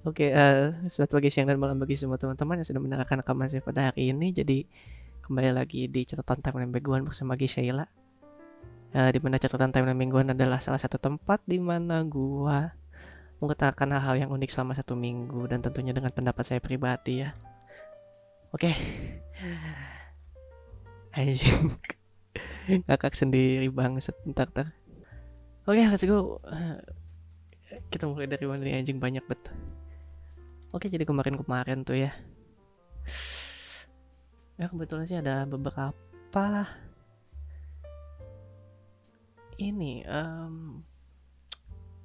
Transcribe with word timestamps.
Oke, 0.00 0.32
uh, 0.32 0.72
selamat 0.88 1.12
pagi, 1.12 1.28
siang, 1.28 1.44
dan 1.44 1.60
malam 1.60 1.76
bagi 1.76 1.92
semua 1.92 2.16
teman-teman 2.16 2.56
yang 2.56 2.66
sedang 2.72 2.88
mendengarkan 2.88 3.20
rekaman 3.20 3.52
saya 3.52 3.60
pada 3.60 3.92
hari 3.92 4.08
ini. 4.08 4.32
Jadi 4.32 4.64
kembali 5.28 5.52
lagi 5.52 5.92
di 5.92 6.08
catatan 6.08 6.40
timeline 6.40 6.72
mingguan 6.72 7.04
bersama 7.04 7.36
Gi 7.36 7.44
Sheila. 7.44 7.84
Uh, 8.96 9.12
di 9.12 9.20
mana 9.20 9.36
catatan 9.36 9.76
timeline 9.76 10.00
mingguan 10.00 10.32
adalah 10.32 10.56
salah 10.64 10.80
satu 10.80 10.96
tempat 10.96 11.44
di 11.44 11.60
mana 11.60 12.00
gua 12.08 12.72
mengatakan 13.36 13.92
hal-hal 13.92 14.24
yang 14.24 14.32
unik 14.32 14.48
selama 14.48 14.72
satu 14.72 14.96
minggu 14.96 15.44
dan 15.52 15.60
tentunya 15.60 15.92
dengan 15.92 16.08
pendapat 16.16 16.48
saya 16.48 16.60
pribadi 16.64 17.20
ya. 17.20 17.36
Oke. 18.56 18.72
Anjing. 21.12 21.76
Ngakak 22.88 23.12
sendiri 23.12 23.68
bang 23.68 24.00
sebentar 24.00 24.48
tar. 24.48 24.72
Oke, 25.68 25.84
let's 25.84 26.08
go. 26.08 26.40
Kita 27.90 28.04
mulai 28.10 28.26
dari 28.26 28.44
mana 28.44 28.62
nih 28.66 28.82
anjing 28.82 28.98
banyak 28.98 29.24
bet. 29.26 29.42
Oke, 30.74 30.90
jadi 30.90 31.06
kemarin-kemarin 31.06 31.86
tuh 31.86 31.96
ya. 31.96 32.10
Ya 34.58 34.66
kebetulan 34.66 35.04
sih 35.06 35.18
ada 35.18 35.46
beberapa. 35.46 36.66
Ini 39.56 40.04
um, 40.04 40.84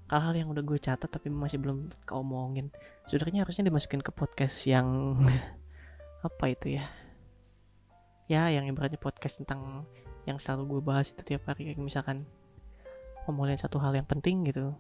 hal-hal 0.08 0.34
yang 0.36 0.50
udah 0.56 0.64
gue 0.64 0.80
catat 0.80 1.10
tapi 1.12 1.28
masih 1.28 1.60
belum 1.60 1.92
keomongin. 2.08 2.72
Sebenarnya 3.10 3.44
harusnya 3.44 3.68
dimasukin 3.68 4.00
ke 4.00 4.12
podcast 4.14 4.56
yang 4.70 5.20
apa 6.28 6.46
itu 6.48 6.80
ya? 6.80 6.86
Ya 8.32 8.48
yang 8.48 8.64
ibaratnya 8.70 9.02
podcast 9.02 9.44
tentang 9.44 9.84
yang 10.24 10.40
selalu 10.40 10.80
gue 10.80 10.82
bahas 10.86 11.12
itu 11.12 11.20
tiap 11.26 11.44
hari. 11.50 11.74
Kayak 11.74 11.84
misalkan 11.84 12.24
ngomongin 13.28 13.60
satu 13.60 13.82
hal 13.84 13.92
yang 13.92 14.08
penting 14.08 14.48
gitu 14.48 14.72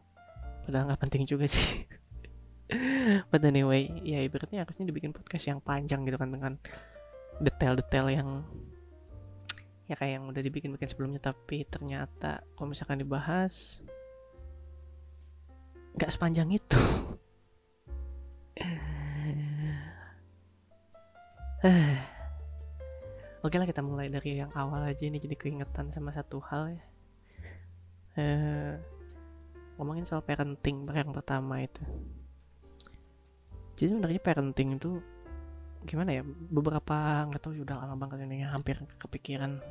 padahal 0.66 0.92
nggak 0.92 1.02
penting 1.02 1.24
juga 1.28 1.46
sih 1.50 1.86
but 3.32 3.44
anyway 3.44 3.88
ya 4.06 4.24
ibaratnya 4.24 4.64
harusnya 4.64 4.88
dibikin 4.88 5.12
podcast 5.12 5.48
yang 5.50 5.60
panjang 5.60 6.06
gitu 6.08 6.18
kan 6.18 6.30
dengan 6.32 6.54
detail-detail 7.42 8.08
yang 8.12 8.30
ya 9.90 10.00
kayak 10.00 10.22
yang 10.22 10.26
udah 10.30 10.40
dibikin-bikin 10.40 10.88
sebelumnya 10.88 11.20
tapi 11.20 11.68
ternyata 11.68 12.46
kalau 12.56 12.72
misalkan 12.72 13.02
dibahas 13.04 13.84
nggak 16.00 16.12
sepanjang 16.14 16.48
itu 16.56 16.80
Oke 23.46 23.58
lah 23.58 23.70
kita 23.70 23.86
mulai 23.86 24.10
dari 24.10 24.42
yang 24.42 24.50
awal 24.58 24.82
aja 24.82 25.06
ini 25.06 25.22
jadi 25.22 25.38
keingetan 25.38 25.94
sama 25.94 26.10
satu 26.10 26.42
hal 26.42 26.74
ya. 26.74 26.86
Eh, 28.18 28.74
ngomongin 29.76 30.06
soal 30.08 30.24
parenting 30.24 30.88
yang 30.90 31.12
pertama 31.16 31.64
itu. 31.64 31.84
Jadi 33.80 33.98
sebenarnya 33.98 34.22
parenting 34.22 34.78
itu 34.78 35.00
gimana 35.88 36.20
ya? 36.20 36.24
Beberapa 36.28 37.28
nggak 37.28 37.42
tahu 37.42 37.58
sudah 37.60 37.82
lama 37.82 37.96
banget 37.98 38.28
ini 38.28 38.46
hampir 38.46 38.78
kepikiran. 39.00 39.62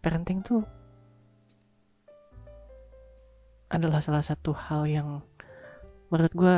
Parenting 0.00 0.44
tuh 0.44 0.62
adalah 3.72 3.98
salah 3.98 4.22
satu 4.22 4.54
hal 4.54 4.86
yang 4.86 5.08
menurut 6.12 6.30
gue 6.30 6.56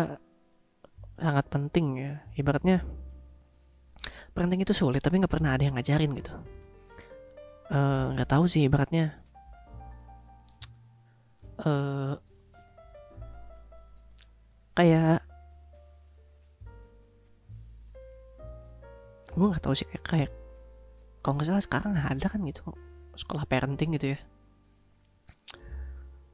sangat 1.16 1.46
penting 1.48 1.86
ya 1.96 2.12
ibaratnya 2.36 2.84
parenting 4.36 4.60
itu 4.60 4.76
sulit 4.76 5.00
tapi 5.00 5.16
nggak 5.16 5.32
pernah 5.32 5.56
ada 5.56 5.64
yang 5.64 5.80
ngajarin 5.80 6.12
gitu 6.12 6.34
nggak 8.12 8.28
uh, 8.28 8.32
tahu 8.36 8.44
sih 8.44 8.68
ibaratnya 8.68 9.16
uh, 11.62 12.18
kayak 14.76 15.24
gue 19.36 19.46
nggak 19.52 19.64
tahu 19.64 19.74
sih 19.76 19.88
kayak, 19.88 20.04
kayak 20.04 20.30
kalau 21.24 21.40
nggak 21.40 21.48
salah 21.48 21.64
sekarang 21.64 21.92
ada 21.96 22.26
kan 22.28 22.40
gitu 22.44 22.60
sekolah 23.16 23.48
parenting 23.48 23.96
gitu 23.96 24.16
ya 24.16 24.20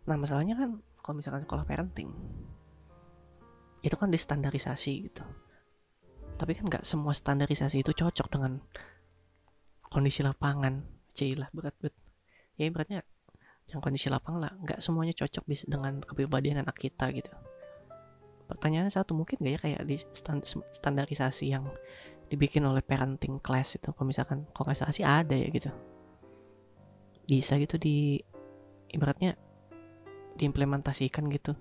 Nah 0.07 0.17
masalahnya 0.19 0.59
kan 0.59 0.71
kalau 1.03 1.15
misalkan 1.19 1.43
sekolah 1.47 1.65
parenting 1.67 2.11
itu 3.83 3.95
kan 3.99 4.11
distandarisasi 4.11 5.11
gitu. 5.11 5.25
Tapi 6.39 6.53
kan 6.59 6.71
nggak 6.71 6.87
semua 6.87 7.15
standarisasi 7.15 7.83
itu 7.83 7.91
cocok 7.95 8.27
dengan 8.31 8.63
kondisi 9.91 10.23
lapangan. 10.23 10.83
Cilah 11.15 11.51
berat 11.55 11.75
bet. 11.83 11.95
Ya 12.59 12.71
beratnya 12.71 13.03
yang 13.73 13.81
kondisi 13.81 14.13
lapangan 14.13 14.41
lah. 14.49 14.53
Nggak 14.61 14.79
semuanya 14.85 15.17
cocok 15.17 15.45
dengan 15.65 16.05
kepribadian 16.05 16.61
anak 16.61 16.77
kita 16.77 17.09
gitu. 17.17 17.33
Pertanyaannya 18.53 18.93
satu 18.93 19.17
mungkin 19.17 19.41
nggak 19.41 19.53
ya 19.57 19.61
kayak 19.65 19.83
di 19.89 19.97
stand, 20.13 20.45
standarisasi 20.45 21.57
yang 21.57 21.65
dibikin 22.29 22.69
oleh 22.69 22.85
parenting 22.85 23.41
class 23.41 23.81
itu? 23.81 23.89
Kalau 23.97 24.05
misalkan 24.05 24.45
kalau 24.53 24.69
nggak 24.69 24.79
salah 24.79 24.93
sih 24.93 25.05
ada 25.09 25.33
ya 25.33 25.49
gitu. 25.49 25.73
Bisa 27.25 27.57
gitu 27.57 27.81
di 27.81 28.21
ibaratnya 28.93 29.33
diimplementasikan 30.37 31.33
gitu. 31.33 31.57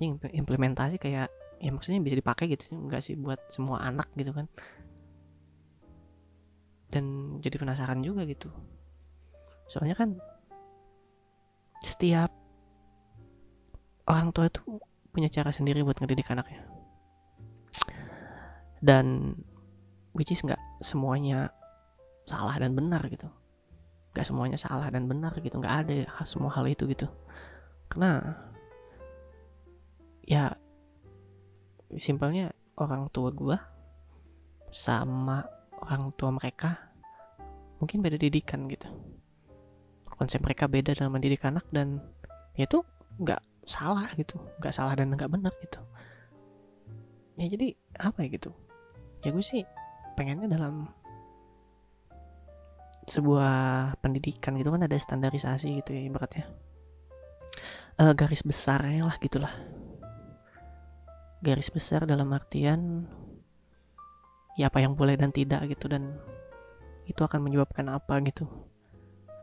Ini 0.00 0.16
implementasi 0.32 0.96
kayak 0.96 1.28
ya 1.60 1.70
maksudnya 1.70 2.00
bisa 2.02 2.18
dipakai 2.18 2.50
gitu 2.50 2.72
enggak 2.72 3.04
sih 3.04 3.14
buat 3.14 3.38
semua 3.52 3.84
anak 3.84 4.08
gitu 4.16 4.32
kan? 4.32 4.48
Dan 6.88 7.36
jadi 7.44 7.60
penasaran 7.60 8.00
juga 8.00 8.24
gitu. 8.24 8.48
Soalnya 9.68 9.96
kan 9.96 10.20
setiap 11.84 12.32
orang 14.08 14.32
tua 14.32 14.48
itu 14.48 14.60
punya 15.14 15.30
cara 15.30 15.54
sendiri 15.54 15.84
buat 15.86 16.00
ngedidik 16.00 16.28
anaknya. 16.32 16.64
Dan 18.84 19.36
which 20.12 20.32
is 20.34 20.42
nggak 20.42 20.60
semuanya 20.82 21.52
salah 22.26 22.56
dan 22.56 22.72
benar 22.74 23.04
gitu. 23.08 23.28
Gak 24.14 24.30
semuanya 24.30 24.54
salah 24.54 24.86
dan 24.94 25.10
benar 25.10 25.34
gitu. 25.42 25.58
Nggak 25.58 25.76
ada 25.84 26.24
semua 26.24 26.54
hal 26.54 26.70
itu 26.70 26.86
gitu. 26.86 27.10
Karena 27.90 28.22
ya 30.24 30.54
simpelnya 31.98 32.54
orang 32.78 33.10
tua 33.10 33.30
gue 33.34 33.58
sama 34.74 35.46
orang 35.84 36.10
tua 36.18 36.34
mereka 36.34 36.90
mungkin 37.78 38.02
beda 38.02 38.18
didikan 38.18 38.66
gitu 38.66 38.88
konsep 40.16 40.40
mereka 40.42 40.70
beda 40.70 40.94
dalam 40.94 41.14
mendidik 41.14 41.44
anak 41.44 41.66
dan 41.74 42.00
ya 42.54 42.66
itu 42.66 42.82
nggak 43.20 43.42
salah 43.66 44.08
gitu. 44.14 44.38
Nggak 44.60 44.74
salah 44.74 44.94
dan 44.94 45.12
nggak 45.12 45.30
benar 45.30 45.52
gitu. 45.60 45.80
Ya 47.34 47.46
jadi 47.50 47.74
apa 47.98 48.22
ya 48.24 48.28
gitu? 48.34 48.50
Ya 49.26 49.34
gue 49.34 49.44
sih 49.44 49.66
pengennya 50.14 50.46
dalam 50.46 50.86
sebuah 53.04 53.94
pendidikan 54.00 54.56
gitu 54.56 54.72
kan 54.72 54.86
ada 54.86 54.96
standarisasi 54.96 55.82
gitu 55.82 55.90
ya 55.92 56.02
ibaratnya. 56.08 56.46
Uh, 57.94 58.14
garis 58.14 58.42
besarnya 58.42 59.06
lah 59.06 59.16
gitulah. 59.20 59.52
Garis 61.44 61.68
besar 61.68 62.08
dalam 62.08 62.32
artian 62.32 63.04
ya 64.54 64.70
apa 64.70 64.78
yang 64.80 64.94
boleh 64.94 65.18
dan 65.18 65.34
tidak 65.34 65.66
gitu 65.66 65.90
dan 65.90 66.14
itu 67.04 67.20
akan 67.20 67.42
menyebabkan 67.44 67.90
apa 67.90 68.16
gitu 68.24 68.48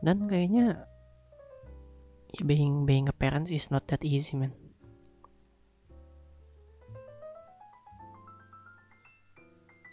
dan 0.02 0.26
kayaknya 0.26 0.84
ya 2.34 2.42
being 2.42 2.84
being 2.84 3.06
a 3.06 3.14
parent 3.14 3.48
is 3.48 3.70
not 3.70 3.86
that 3.88 4.02
easy 4.02 4.34
man. 4.34 4.52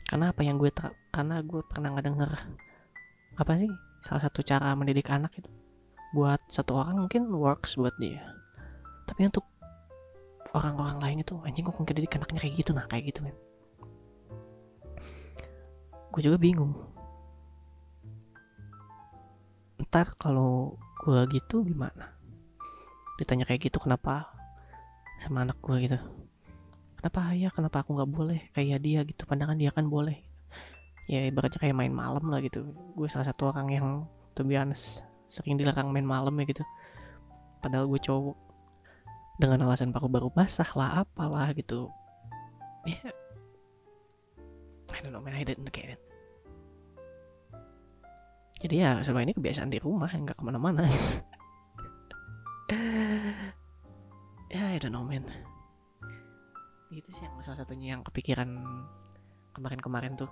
Karena 0.09 0.33
apa 0.33 0.41
yang 0.41 0.57
gue 0.57 0.73
karena 1.13 1.45
gue 1.45 1.61
pernah 1.69 1.93
ngedenger 1.93 2.31
apa 3.37 3.51
sih 3.61 3.69
salah 4.01 4.25
satu 4.25 4.41
cara 4.41 4.73
mendidik 4.73 5.07
anak 5.13 5.31
itu? 5.37 5.49
Buat 6.17 6.41
satu 6.49 6.81
orang 6.81 7.05
mungkin 7.05 7.29
works 7.29 7.77
buat 7.77 7.93
dia. 8.01 8.33
Tapi 9.05 9.29
untuk 9.29 9.45
orang-orang 10.53 10.97
lain 10.97 11.17
itu 11.21 11.35
anjing 11.45 11.65
kok 11.65 11.77
mungkin 11.77 11.95
didik 11.97 12.17
anaknya 12.17 12.39
kayak 12.41 12.55
gitu 12.57 12.71
nah 12.73 12.85
kayak 12.89 13.13
gitu 13.13 13.19
kan 13.21 13.35
gue 16.09 16.21
juga 16.25 16.37
bingung 16.41 16.73
ntar 19.89 20.13
kalau 20.21 20.77
gue 21.01 21.17
gitu 21.33 21.65
gimana? 21.65 22.13
Ditanya 23.17 23.49
kayak 23.49 23.73
gitu 23.73 23.81
kenapa 23.81 24.29
sama 25.17 25.41
anak 25.41 25.57
gue 25.65 25.89
gitu. 25.89 25.97
Kenapa? 27.01 27.33
Ya 27.33 27.49
kenapa 27.49 27.81
aku 27.81 27.97
nggak 27.97 28.11
boleh 28.13 28.39
kayak 28.53 28.85
dia 28.85 29.01
gitu? 29.01 29.25
Pandangan 29.25 29.57
dia 29.57 29.73
kan 29.73 29.89
boleh. 29.89 30.21
Ya 31.09 31.25
ibaratnya 31.25 31.57
kayak 31.57 31.73
main 31.73 31.89
malam 31.89 32.21
lah 32.29 32.37
gitu. 32.45 32.69
Gue 32.93 33.09
salah 33.09 33.25
satu 33.25 33.49
orang 33.49 33.67
yang 33.73 33.87
to 34.37 34.45
be 34.45 34.53
honest 34.53 35.01
sering 35.25 35.57
dilarang 35.57 35.89
main 35.89 36.05
malam 36.05 36.37
ya 36.37 36.45
gitu. 36.45 36.61
Padahal 37.57 37.89
gue 37.89 37.97
cowok. 37.97 38.37
Dengan 39.41 39.65
alasan 39.65 39.89
paku 39.89 40.05
baru 40.05 40.29
basah 40.29 40.69
lah 40.77 41.01
apalah 41.01 41.49
gitu. 41.57 41.89
Ya 42.85 42.93
yeah. 43.09 43.15
I 44.93 45.01
don't 45.01 45.09
know 45.09 45.23
man. 45.23 45.33
I 45.33 45.41
didn't 45.41 45.65
get 45.73 45.97
it 45.97 46.08
jadi 48.59 48.75
ya 48.75 48.91
selama 49.01 49.23
ini 49.23 49.33
kebiasaan 49.35 49.71
di 49.71 49.79
rumah 49.79 50.11
nggak 50.11 50.35
ke 50.35 50.43
mana-mana. 50.43 50.83
Ya 54.49 54.65
I 54.65 54.81
don't 54.81 54.97
know 54.97 55.05
man. 55.05 55.29
Itu 56.89 57.13
sih 57.13 57.21
yang 57.21 57.37
salah 57.45 57.61
satunya 57.61 57.93
yang 57.93 58.01
kepikiran 58.01 58.49
kemarin-kemarin 59.53 60.17
tuh. 60.17 60.29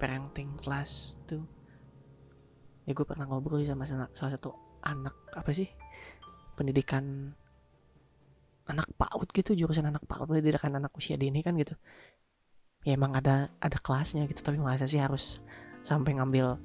Parenting 0.00 0.56
class 0.56 1.20
tuh. 1.28 1.44
Ya 2.88 2.96
gue 2.96 3.04
pernah 3.04 3.28
ngobrol 3.28 3.60
sama 3.68 3.84
salah 3.84 4.08
satu 4.32 4.80
anak 4.80 5.12
apa 5.36 5.52
sih? 5.52 5.68
Pendidikan 6.56 7.36
anak 8.64 8.88
PAUD 8.96 9.28
gitu 9.36 9.52
jurusan 9.52 9.84
anak 9.84 10.08
PAUD 10.08 10.40
pendidikan 10.40 10.72
anak 10.72 10.96
usia 10.96 11.20
dini 11.20 11.44
kan 11.44 11.52
gitu. 11.60 11.76
Ya 12.88 12.96
emang 12.96 13.12
ada 13.12 13.52
ada 13.60 13.76
kelasnya 13.76 14.24
gitu 14.24 14.40
tapi 14.40 14.56
masa 14.56 14.88
sih 14.88 15.00
harus 15.04 15.44
sampai 15.84 16.16
ngambil 16.16 16.56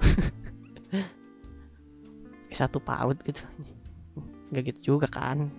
satu 2.58 2.80
PAUD 2.80 3.20
gitu. 3.28 3.44
Nggak 4.50 4.74
gitu 4.74 4.96
juga 4.96 5.06
kan. 5.06 5.52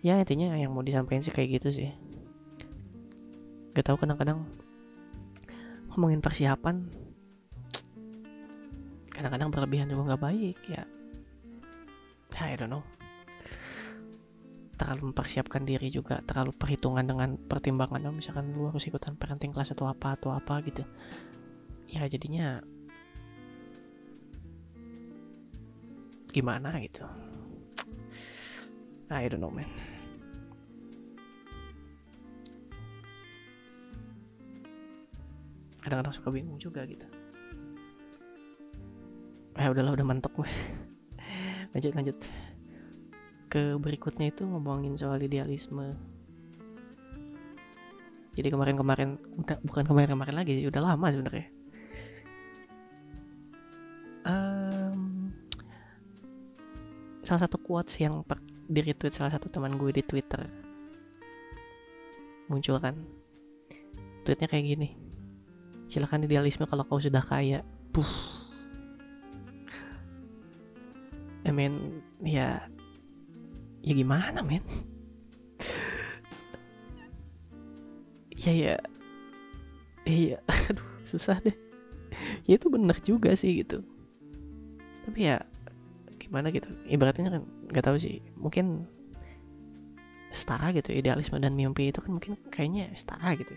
Ya 0.00 0.18
intinya 0.18 0.56
yang 0.56 0.72
mau 0.72 0.82
disampaikan 0.82 1.20
sih 1.20 1.30
kayak 1.30 1.60
gitu 1.60 1.68
sih. 1.70 1.90
Gak 3.76 3.86
tahu 3.86 4.02
kadang-kadang 4.02 4.42
ngomongin 5.98 6.22
persiapan 6.22 6.86
kadang-kadang 9.10 9.50
berlebihan 9.50 9.90
juga 9.90 10.14
nggak 10.14 10.22
baik 10.22 10.58
ya 10.70 10.86
I 12.38 12.54
don't 12.54 12.70
know 12.70 12.86
terlalu 14.78 15.10
mempersiapkan 15.10 15.66
diri 15.66 15.90
juga 15.90 16.22
terlalu 16.22 16.54
perhitungan 16.54 17.02
dengan 17.02 17.34
pertimbangan 17.34 18.14
misalkan 18.14 18.54
lu 18.54 18.70
harus 18.70 18.86
ikutan 18.86 19.18
parenting 19.18 19.50
kelas 19.50 19.74
atau 19.74 19.90
apa 19.90 20.14
atau 20.14 20.30
apa 20.30 20.62
gitu. 20.62 20.86
Ya 21.90 22.06
jadinya 22.06 22.62
gimana 26.30 26.78
gitu. 26.78 27.02
I 29.10 29.26
don't 29.26 29.42
know 29.42 29.50
man. 29.50 29.66
Kadang-kadang 35.82 36.14
suka 36.14 36.28
bingung 36.30 36.60
juga 36.62 36.86
gitu. 36.86 37.08
Eh 39.58 39.66
udahlah 39.66 39.96
udah 39.98 40.06
mentok 40.06 40.44
gue. 40.44 40.50
Lanjut 41.74 41.92
lanjut 41.92 42.16
ke 43.48 43.80
berikutnya 43.80 44.28
itu 44.28 44.44
ngomongin 44.44 44.94
soal 44.94 45.18
idealisme. 45.18 45.96
Jadi 48.38 48.54
kemarin-kemarin 48.54 49.18
udah 49.42 49.58
bukan 49.66 49.82
kemarin-kemarin 49.88 50.36
lagi 50.36 50.62
sih 50.62 50.70
udah 50.70 50.94
lama 50.94 51.06
sebenarnya. 51.10 51.48
Um, 54.28 55.32
salah 57.26 57.48
satu 57.48 57.58
quotes 57.58 57.98
yang 57.98 58.22
di 58.68 58.80
retweet 58.84 59.16
salah 59.16 59.34
satu 59.34 59.50
teman 59.50 59.74
gue 59.74 59.90
di 59.90 60.04
Twitter. 60.04 60.44
Muncul 62.46 62.78
kan? 62.78 62.94
Tweetnya 64.22 64.46
kayak 64.46 64.64
gini. 64.76 64.88
Silakan 65.88 66.28
idealisme 66.28 66.68
kalau 66.68 66.84
kau 66.84 67.00
sudah 67.00 67.24
kaya. 67.24 67.64
Puh. 67.90 68.06
I 71.48 71.50
mean 71.50 72.04
ya 72.20 72.68
ya 73.82 73.92
gimana 73.94 74.40
men? 74.42 74.64
Ya 78.38 78.52
ya. 78.54 78.76
Iya 80.06 80.38
aduh 80.70 80.88
susah 81.04 81.42
deh. 81.42 81.56
Ya 82.48 82.56
itu 82.56 82.66
benar 82.70 82.98
juga 83.02 83.34
sih 83.34 83.62
gitu. 83.62 83.82
Tapi 85.06 85.18
ya 85.28 85.42
gimana 86.18 86.52
gitu? 86.54 86.70
Ibaratnya 86.88 87.30
kan 87.30 87.42
nggak 87.70 87.84
tahu 87.84 87.96
sih. 88.00 88.22
Mungkin 88.38 88.86
setara 90.28 90.70
gitu 90.76 90.92
idealisme 90.92 91.40
dan 91.40 91.56
mimpi 91.56 91.88
itu 91.88 92.04
kan 92.04 92.12
mungkin 92.12 92.36
kayaknya 92.52 92.92
setara 92.92 93.32
gitu 93.32 93.56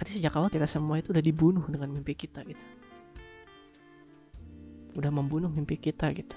berarti 0.00 0.16
sejak 0.16 0.32
awal 0.38 0.48
kita 0.48 0.64
semua 0.70 0.96
itu 0.96 1.12
udah 1.12 1.20
dibunuh 1.20 1.66
dengan 1.68 1.92
mimpi 1.92 2.16
kita 2.16 2.40
gitu. 2.48 2.64
Udah 4.96 5.12
membunuh 5.12 5.52
mimpi 5.52 5.76
kita 5.76 6.08
gitu 6.16 6.32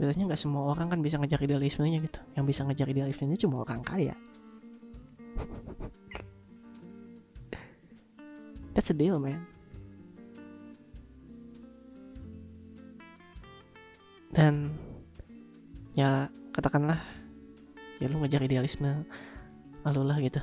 biasanya 0.00 0.32
nggak 0.32 0.40
semua 0.40 0.72
orang 0.72 0.88
kan 0.88 1.04
bisa 1.04 1.20
ngejar 1.20 1.44
idealismenya 1.44 2.00
gitu. 2.00 2.16
Yang 2.32 2.56
bisa 2.56 2.64
ngejar 2.64 2.88
idealismenya 2.88 3.36
cuma 3.36 3.60
orang 3.60 3.84
kaya. 3.84 4.16
That's 8.72 8.88
a 8.88 8.96
deal 8.96 9.20
man. 9.20 9.44
Dan 14.32 14.72
ya 15.92 16.32
katakanlah 16.56 17.04
ya 18.00 18.08
lu 18.08 18.24
ngejar 18.24 18.40
idealisme 18.40 19.04
lalu 19.84 20.02
lah 20.08 20.16
gitu. 20.24 20.40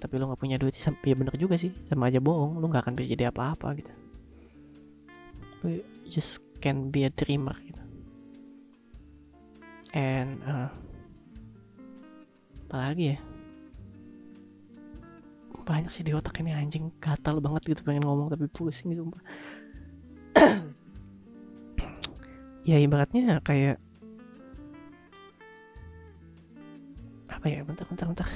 Tapi 0.00 0.16
lo 0.16 0.32
nggak 0.32 0.40
punya 0.40 0.56
duit 0.56 0.72
sih 0.72 0.80
ya 0.80 1.12
bener 1.12 1.36
juga 1.36 1.60
sih. 1.60 1.76
Sama 1.84 2.08
aja 2.08 2.24
bohong 2.24 2.56
lo 2.56 2.64
nggak 2.72 2.88
akan 2.88 2.96
bisa 2.96 3.12
jadi 3.12 3.28
apa-apa 3.28 3.76
gitu. 3.76 3.92
You 5.60 5.84
just 6.08 6.40
can 6.60 6.92
be 6.92 7.08
a 7.08 7.10
dreamer 7.10 7.56
gitu. 7.64 7.82
And 9.96 10.38
uh, 10.44 10.70
apalagi 12.68 13.16
ya? 13.16 13.18
Banyak 15.66 15.90
sih 15.90 16.04
di 16.06 16.12
otak 16.14 16.38
ini 16.38 16.54
anjing. 16.54 16.92
Gatal 17.00 17.40
banget 17.42 17.74
gitu 17.74 17.82
pengen 17.82 18.06
ngomong 18.06 18.30
tapi 18.30 18.46
pusing 18.52 18.94
sumpah. 18.94 19.22
Ya 22.60 22.76
ibaratnya 22.76 23.40
kayak 23.40 23.80
apa 27.32 27.46
ya? 27.48 27.64
Bentar 27.64 27.88
bentar 27.88 28.06
bentar. 28.12 28.28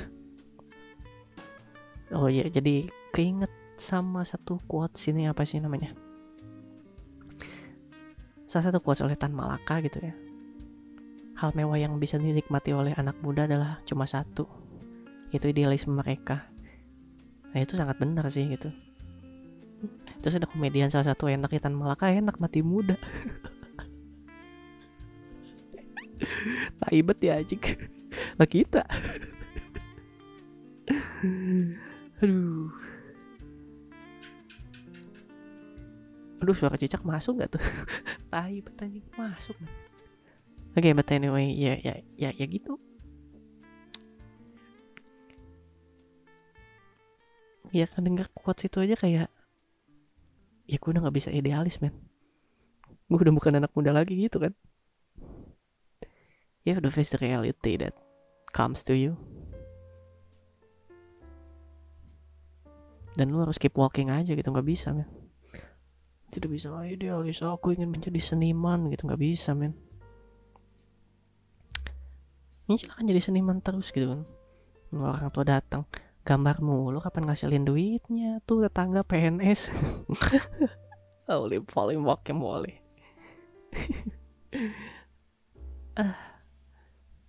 Oh 2.16 2.32
iya 2.32 2.48
jadi 2.48 2.88
keinget 3.12 3.52
sama 3.76 4.24
satu 4.24 4.58
quote 4.64 4.96
sini 4.96 5.28
apa 5.28 5.44
sih 5.44 5.60
namanya 5.60 5.92
salah 8.54 8.70
satu 8.70 8.78
quote 8.78 9.02
oleh 9.02 9.18
Tan 9.18 9.34
Malaka 9.34 9.82
gitu 9.82 9.98
ya. 9.98 10.14
Hal 11.34 11.50
mewah 11.58 11.74
yang 11.74 11.98
bisa 11.98 12.14
dinikmati 12.22 12.70
oleh 12.70 12.94
anak 12.94 13.18
muda 13.18 13.50
adalah 13.50 13.82
cuma 13.82 14.06
satu 14.06 14.46
itu 15.34 15.50
idealisme 15.50 15.98
mereka. 15.98 16.46
Nah 17.50 17.58
itu 17.58 17.74
sangat 17.74 17.98
benar 17.98 18.30
sih 18.30 18.46
gitu. 18.46 18.70
Terus 20.22 20.38
ada 20.38 20.46
komedian 20.46 20.86
salah 20.86 21.10
satu 21.10 21.26
enak 21.26 21.50
ya 21.50 21.58
Tan 21.66 21.74
Malaka 21.74 22.14
enak 22.14 22.38
mati 22.38 22.62
muda. 22.62 22.94
Taibet 26.78 27.18
ya 27.18 27.42
ajik 27.42 27.74
lah 28.38 28.46
kita. 28.46 28.86
Aduh. 32.22 32.70
Aduh 36.42 36.56
suara 36.56 36.74
cicak 36.80 37.04
masuk 37.06 37.42
gak 37.42 37.54
tuh? 37.54 37.62
Tai 38.32 38.56
petanya 38.64 39.02
masuk. 39.14 39.54
Oke, 40.74 40.90
okay, 40.90 40.92
but 40.96 41.06
anyway, 41.14 41.54
ya 41.54 41.78
ya 41.78 42.02
ya 42.18 42.30
ya 42.34 42.46
gitu. 42.50 42.80
Ya 47.70 47.86
kan 47.90 48.06
denger 48.06 48.30
quotes 48.34 48.66
itu 48.66 48.78
aja 48.82 48.94
kayak 48.98 49.28
ya 50.64 50.76
gue 50.80 50.90
udah 50.90 51.02
gak 51.04 51.16
bisa 51.16 51.28
idealis 51.28 51.76
men 51.80 51.92
gue 53.04 53.20
udah 53.20 53.36
bukan 53.36 53.60
anak 53.60 53.72
muda 53.76 53.92
lagi 53.92 54.16
gitu 54.16 54.40
kan 54.40 54.52
ya 56.64 56.80
udah 56.80 56.88
face 56.88 57.12
the 57.12 57.20
reality 57.20 57.76
that 57.76 57.92
comes 58.56 58.80
to 58.80 58.96
you 58.96 59.12
dan 63.14 63.28
lu 63.28 63.44
harus 63.44 63.60
keep 63.60 63.76
walking 63.76 64.08
aja 64.08 64.32
gitu 64.32 64.48
nggak 64.48 64.64
bisa 64.64 64.96
men 64.96 65.06
tidak 66.34 66.50
bisa 66.50 66.74
ah, 66.74 66.82
idealis. 66.82 67.46
Aku 67.46 67.70
ingin 67.70 67.94
menjadi 67.94 68.18
seniman 68.18 68.90
gitu. 68.90 69.06
Nggak 69.06 69.22
bisa 69.22 69.54
men. 69.54 69.78
Ini 72.66 72.80
silahkan 72.80 73.06
jadi 73.06 73.20
seniman 73.22 73.62
terus 73.62 73.94
gitu 73.94 74.10
kan. 74.10 74.26
Orang 74.90 75.30
tua 75.30 75.46
datang 75.46 75.86
gambarmu 76.24 76.88
lu 76.90 76.98
kapan 76.98 77.28
ngasilin 77.28 77.68
duitnya? 77.68 78.40
Tuh 78.48 78.64
tetangga 78.64 79.04
PNS 79.04 79.68
Holy 81.28 81.60
paling 81.76 82.00
walking 82.00 82.40
boleh 82.40 82.80
ah 86.00 86.14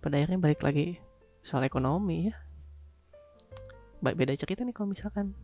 pada 0.00 0.22
akhirnya 0.22 0.38
balik 0.38 0.62
lagi 0.62 1.02
soal 1.42 1.66
ekonomi 1.66 2.30
ya. 2.30 2.38
Baik 3.98 4.22
beda 4.22 4.38
cerita 4.38 4.62
nih 4.62 4.70
kalau 4.70 4.94
misalkan. 4.94 5.34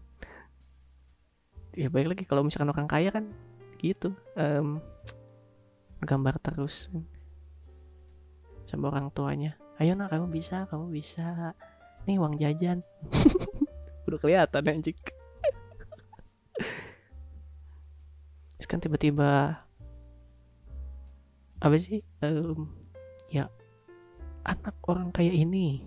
Ya 1.74 1.90
baik 1.90 2.14
lagi 2.14 2.22
kalau 2.30 2.46
misalkan 2.46 2.70
orang 2.70 2.86
kaya 2.86 3.10
kan 3.10 3.34
gitu 3.82 4.14
um, 4.38 4.78
gambar 6.02 6.38
terus 6.38 6.86
sama 8.66 8.94
orang 8.94 9.10
tuanya. 9.10 9.58
Ayo 9.82 9.98
nak 9.98 10.14
kamu 10.14 10.30
bisa 10.30 10.70
kamu 10.70 10.94
bisa. 10.94 11.52
Nih 12.06 12.18
uang 12.18 12.38
jajan. 12.38 12.86
Udah 14.06 14.18
kelihatan 14.22 14.62
anjing. 14.70 14.98
Terus 18.56 18.68
kan 18.70 18.78
tiba-tiba 18.78 19.58
apa 21.62 21.76
sih 21.78 22.02
um, 22.22 22.66
ya 23.30 23.50
anak 24.46 24.78
orang 24.86 25.10
kayak 25.10 25.34
ini. 25.34 25.82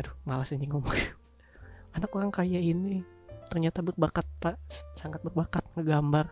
Aduh 0.00 0.16
malas 0.24 0.52
ini 0.56 0.68
ngomong. 0.68 0.96
Anak 1.96 2.14
orang 2.14 2.30
kaya 2.30 2.62
ini 2.62 3.02
ternyata 3.50 3.82
berbakat 3.82 4.24
pak. 4.38 4.56
Sangat 4.94 5.20
berbakat 5.26 5.66
ngegambar. 5.74 6.30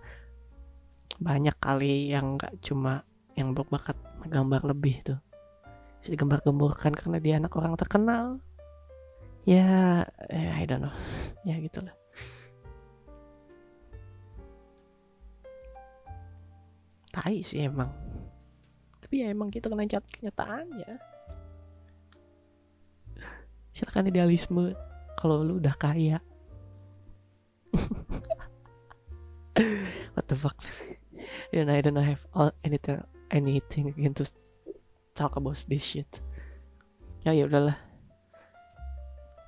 Banyak 1.18 1.58
kali 1.58 2.14
yang 2.14 2.38
nggak 2.38 2.62
cuma 2.62 3.02
yang 3.34 3.52
berbakat 3.52 3.98
ngegambar 4.22 4.62
lebih 4.70 5.02
tuh. 5.02 5.18
Bisa 5.98 6.14
digambar-gambarkan 6.14 6.94
karena 6.94 7.18
dia 7.18 7.34
anak 7.42 7.52
orang 7.58 7.74
terkenal. 7.74 8.38
Ya 9.42 10.06
eh, 10.30 10.54
I 10.54 10.64
don't 10.64 10.86
know. 10.86 10.94
Ya 11.48 11.56
gitulah 11.58 11.98
tai 17.18 17.42
sih 17.42 17.66
emang. 17.66 17.90
Tapi 19.02 19.26
ya 19.26 19.34
emang 19.34 19.50
kita 19.50 19.66
kena 19.66 19.90
kenyataannya. 19.90 20.90
Silakan 23.74 24.10
idealisme. 24.10 24.78
Kalau 25.18 25.42
lu 25.42 25.58
udah 25.58 25.74
kaya 25.74 26.22
what 30.14 30.28
the 30.28 30.36
fuck? 30.36 30.56
And 31.52 31.70
I 31.70 31.80
don't 31.80 31.96
have 31.96 32.20
all, 32.34 32.52
anything 32.64 33.02
anything 33.30 33.92
again 33.92 34.14
to 34.16 34.24
talk 35.14 35.36
about 35.36 35.64
this 35.68 35.84
shit. 35.84 36.08
Ya 37.24 37.34
ya 37.34 37.48
udahlah. 37.48 37.76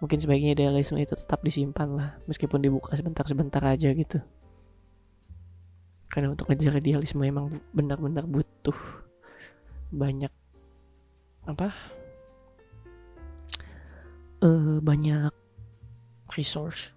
Mungkin 0.00 0.16
sebaiknya 0.16 0.56
idealisme 0.56 0.96
itu 0.96 1.12
tetap 1.12 1.44
disimpan 1.44 1.88
lah 1.92 2.16
meskipun 2.24 2.64
dibuka 2.64 2.96
sebentar-sebentar 2.96 3.60
aja 3.60 3.92
gitu. 3.92 4.18
Karena 6.10 6.32
untuk 6.32 6.48
ngejar 6.48 6.80
idealisme 6.80 7.22
emang 7.22 7.60
benar-benar 7.70 8.24
butuh 8.26 8.74
banyak 9.92 10.32
apa? 11.44 11.68
Uh, 14.40 14.80
banyak 14.80 15.28
resource 16.32 16.96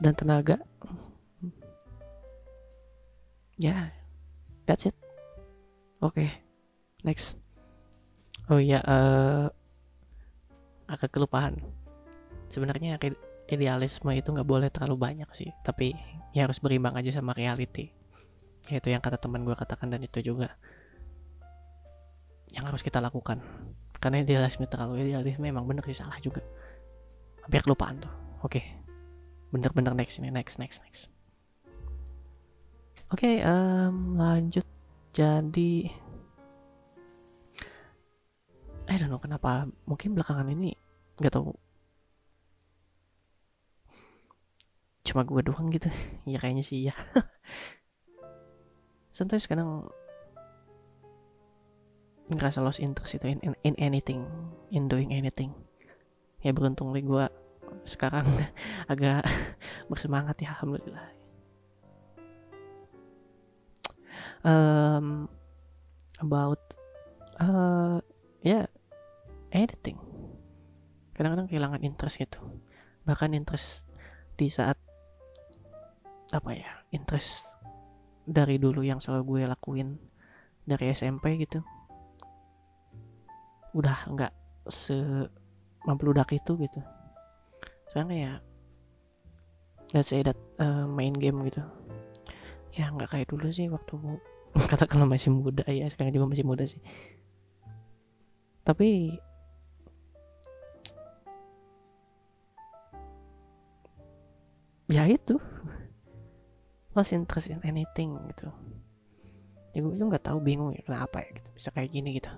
dan 0.00 0.12
tenaga. 0.12 0.60
Ya 3.56 3.72
yeah, 3.72 3.80
that's 4.68 4.84
it. 4.84 4.96
Oke 6.04 6.20
okay. 6.20 6.30
next. 7.04 7.40
Oh 8.52 8.60
ya 8.60 8.84
uh, 8.84 9.48
agak 10.86 11.16
kelupaan. 11.16 11.56
Sebenarnya 12.52 13.00
idealisme 13.48 14.12
itu 14.12 14.28
nggak 14.28 14.46
boleh 14.46 14.68
terlalu 14.68 14.96
banyak 15.00 15.30
sih 15.32 15.50
tapi 15.64 15.96
ya 16.36 16.44
harus 16.44 16.60
berimbang 16.60 16.94
aja 16.94 17.16
sama 17.16 17.32
reality. 17.32 17.88
Yaitu 18.68 18.92
yang 18.92 19.00
kata 19.00 19.16
teman 19.16 19.46
gue 19.46 19.56
katakan 19.56 19.88
dan 19.88 20.04
itu 20.04 20.20
juga. 20.20 20.52
Yang 22.52 22.64
harus 22.74 22.82
kita 22.84 23.00
lakukan. 23.00 23.40
Karena 23.96 24.20
idealisme 24.20 24.68
terlalu 24.68 25.08
idealisme 25.08 25.48
memang 25.48 25.64
bener 25.64 25.82
sih 25.88 25.96
salah 25.96 26.20
juga. 26.20 26.44
Hampir 27.40 27.64
kelupaan 27.64 28.04
tuh. 28.04 28.12
Oke. 28.44 28.60
okay. 28.60 28.85
Bener-bener 29.50 29.94
next 29.94 30.18
ini 30.18 30.30
next 30.30 30.58
next 30.58 30.82
next. 30.82 31.12
Oke 33.12 33.22
okay, 33.22 33.36
um, 33.46 34.18
lanjut 34.18 34.66
jadi 35.14 35.88
I 38.86 38.94
don't 38.98 39.10
know 39.10 39.22
kenapa 39.22 39.70
mungkin 39.86 40.18
belakangan 40.18 40.50
ini 40.50 40.74
nggak 41.22 41.34
tahu. 41.34 41.54
Cuma 45.06 45.22
gue 45.22 45.42
doang 45.46 45.70
gitu. 45.70 45.86
Ya 46.30 46.42
kayaknya 46.42 46.66
sih 46.66 46.90
ya 46.90 46.94
sometimes 49.16 49.48
kadang 49.48 49.88
ngerasa 52.26 52.60
lost 52.60 52.82
interest 52.82 53.16
itu 53.16 53.32
in, 53.32 53.38
in, 53.40 53.54
in 53.62 53.74
anything 53.78 54.26
in 54.74 54.90
doing 54.90 55.14
anything. 55.14 55.54
Ya 56.44 56.52
beruntung 56.52 56.92
gue 56.92 57.24
sekarang 57.84 58.26
agak 58.92 59.24
bersemangat 59.90 60.36
ya 60.42 60.54
alhamdulillah. 60.56 61.08
Um, 64.46 65.26
about 66.22 66.62
uh, 67.42 67.98
ya 68.46 68.62
yeah, 68.62 68.66
editing 69.50 69.98
kadang-kadang 71.16 71.48
kehilangan 71.48 71.82
interest 71.82 72.20
gitu. 72.20 72.38
Bahkan 73.08 73.32
interest 73.32 73.88
di 74.36 74.52
saat 74.52 74.76
apa 76.30 76.50
ya 76.52 76.84
interest 76.92 77.56
dari 78.26 78.58
dulu 78.58 78.82
yang 78.82 78.98
selalu 78.98 79.22
gue 79.24 79.42
lakuin 79.46 79.96
dari 80.66 80.90
SMP 80.90 81.38
gitu 81.38 81.62
udah 83.76 84.10
nggak 84.10 84.32
se 84.66 84.96
membludak 85.86 86.34
itu 86.34 86.58
gitu 86.58 86.82
sekarang 87.86 88.10
ya 88.14 88.32
let's 89.94 90.10
say 90.10 90.22
that 90.22 90.38
uh, 90.58 90.86
main 90.88 91.14
game 91.14 91.40
gitu. 91.46 91.62
Ya 92.74 92.90
nggak 92.90 93.14
kayak 93.14 93.28
dulu 93.30 93.48
sih 93.48 93.70
waktu 93.70 93.94
katakanlah 94.70 95.06
masih 95.06 95.30
muda. 95.30 95.62
Ya 95.70 95.86
sekarang 95.86 96.12
juga 96.12 96.26
masih 96.28 96.44
muda 96.46 96.64
sih. 96.66 96.80
Tapi 98.66 99.16
ya 104.90 105.06
itu. 105.06 105.38
Lost 106.96 107.12
interest 107.12 107.52
in 107.52 107.60
anything 107.62 108.16
gitu. 108.32 108.48
Ya 109.76 109.84
gue 109.84 109.92
juga 109.92 110.16
nggak 110.16 110.32
tahu 110.32 110.40
bingung 110.40 110.72
ya 110.72 110.80
kenapa 110.80 111.20
ya 111.20 111.36
gitu 111.36 111.48
bisa 111.52 111.68
kayak 111.68 111.92
gini 111.92 112.16
gitu. 112.16 112.32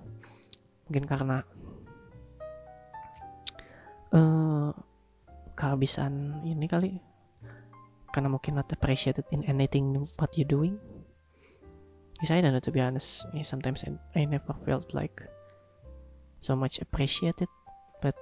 Mungkin 0.87 1.07
karena 1.07 1.37
uh, 4.11 4.75
kehabisan 5.59 6.39
ini 6.47 6.65
kali 6.71 7.03
karena 8.15 8.31
mungkin 8.31 8.55
not 8.55 8.71
appreciated 8.71 9.27
in 9.35 9.43
anything 9.45 10.07
what 10.15 10.31
you 10.39 10.47
doing 10.47 10.79
because 12.15 12.31
I 12.31 12.39
don't 12.39 12.55
know 12.55 12.63
to 12.63 12.71
be 12.71 12.79
honest 12.79 13.27
sometimes 13.43 13.83
I, 14.15 14.23
never 14.23 14.55
felt 14.63 14.95
like 14.95 15.27
so 16.39 16.55
much 16.55 16.79
appreciated 16.79 17.51
but 17.99 18.15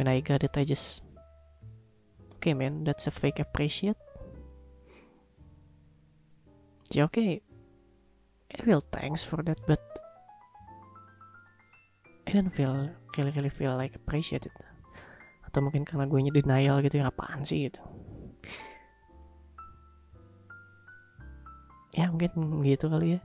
when 0.00 0.08
I 0.08 0.24
got 0.24 0.42
it 0.42 0.56
I 0.56 0.64
just 0.64 1.04
okay 2.40 2.56
man 2.56 2.82
that's 2.82 3.06
a 3.06 3.12
fake 3.12 3.38
appreciate 3.38 4.00
yeah, 6.90 7.04
okay. 7.04 7.42
I 8.48 8.62
feel 8.64 8.80
thanks 8.80 9.24
for 9.24 9.42
that, 9.42 9.60
but 9.66 9.80
I 12.26 12.32
don't 12.32 12.48
feel 12.48 12.88
really 13.16 13.30
really 13.32 13.50
feel 13.50 13.76
like 13.76 13.94
appreciated. 13.94 14.52
Atau 15.48 15.64
mungkin 15.64 15.88
karena 15.88 16.04
gue 16.04 16.20
nya 16.20 16.32
denial 16.32 16.84
gitu 16.84 17.00
yang 17.00 17.08
apaan 17.08 17.40
sih 17.42 17.72
gitu. 17.72 17.80
Ya 21.96 22.12
mungkin 22.12 22.62
gitu 22.62 22.92
kali 22.92 23.16
ya. 23.16 23.20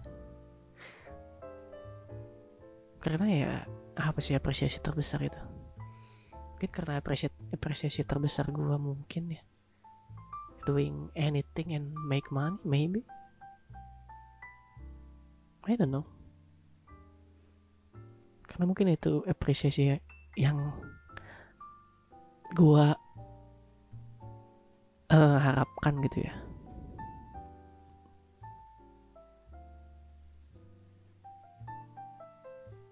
Karena 3.03 3.27
ya 3.27 3.51
apa 3.99 4.23
sih 4.23 4.33
apresiasi 4.33 4.79
terbesar 4.79 5.19
itu? 5.27 5.41
Mungkin 6.55 6.71
karena 6.71 7.03
apresiasi, 7.03 7.35
apresiasi 7.51 8.01
terbesar 8.07 8.47
gue 8.55 8.77
mungkin 8.79 9.35
ya. 9.35 9.43
Doing 10.63 11.11
anything 11.19 11.75
and 11.75 11.91
make 12.07 12.31
money 12.31 12.55
maybe. 12.63 13.03
I 15.67 15.75
don't 15.75 15.91
know 15.91 16.07
karena 18.53 18.69
mungkin 18.69 18.93
itu 18.93 19.25
apresiasi 19.25 19.97
yang 20.37 20.77
gua 22.53 22.95
uh, 25.13 25.37
harapkan 25.41 25.99
gitu 26.05 26.25
ya. 26.25 26.33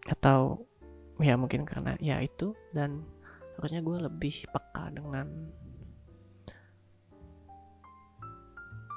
Atau 0.09 0.67
ya 1.21 1.37
mungkin 1.37 1.63
karena 1.63 1.93
ya 2.01 2.17
itu 2.19 2.57
dan 2.73 3.05
harusnya 3.57 3.85
gue 3.85 3.97
lebih 4.09 4.49
peka 4.49 4.89
dengan 4.89 5.29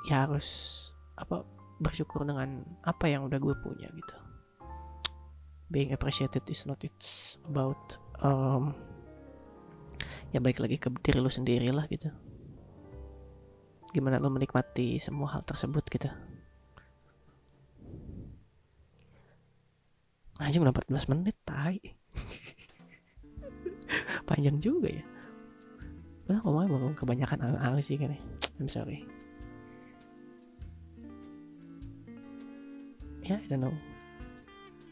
ya 0.09 0.25
harus 0.25 0.49
apa 1.21 1.45
bersyukur 1.81 2.25
dengan 2.25 2.65
apa 2.85 3.09
yang 3.09 3.29
udah 3.29 3.37
gue 3.37 3.55
punya 3.61 3.89
gitu. 3.93 4.17
Being 5.69 5.93
appreciated 5.93 6.45
is 6.49 6.65
not 6.69 6.81
it's 6.85 7.41
about 7.49 7.97
um, 8.21 8.73
ya 10.35 10.43
baik 10.43 10.59
lagi 10.59 10.83
ke 10.83 10.91
diri 10.99 11.23
lu 11.23 11.31
sendiri 11.31 11.71
lah 11.71 11.87
gitu. 11.87 12.11
Gimana 13.95 14.19
lu 14.19 14.35
menikmati 14.35 14.99
semua 14.99 15.31
hal 15.31 15.47
tersebut 15.47 15.87
gitu. 15.87 16.11
Anjing 20.43 20.67
udah 20.67 20.75
14 20.75 21.07
menit 21.15 21.39
tai. 21.47 21.79
Panjang 24.27 24.59
juga 24.59 24.91
ya. 24.91 25.07
Lah 26.27 26.43
ngomongnya 26.43 26.75
mau 26.75 26.91
kebanyakan 26.91 27.79
sih 27.79 27.95
kan 27.95 28.19
I'm 28.59 28.67
sorry. 28.67 29.07
Ya 33.23 33.39
yeah, 33.39 33.41
I 33.41 33.47
don't 33.47 33.63
know. 33.63 33.75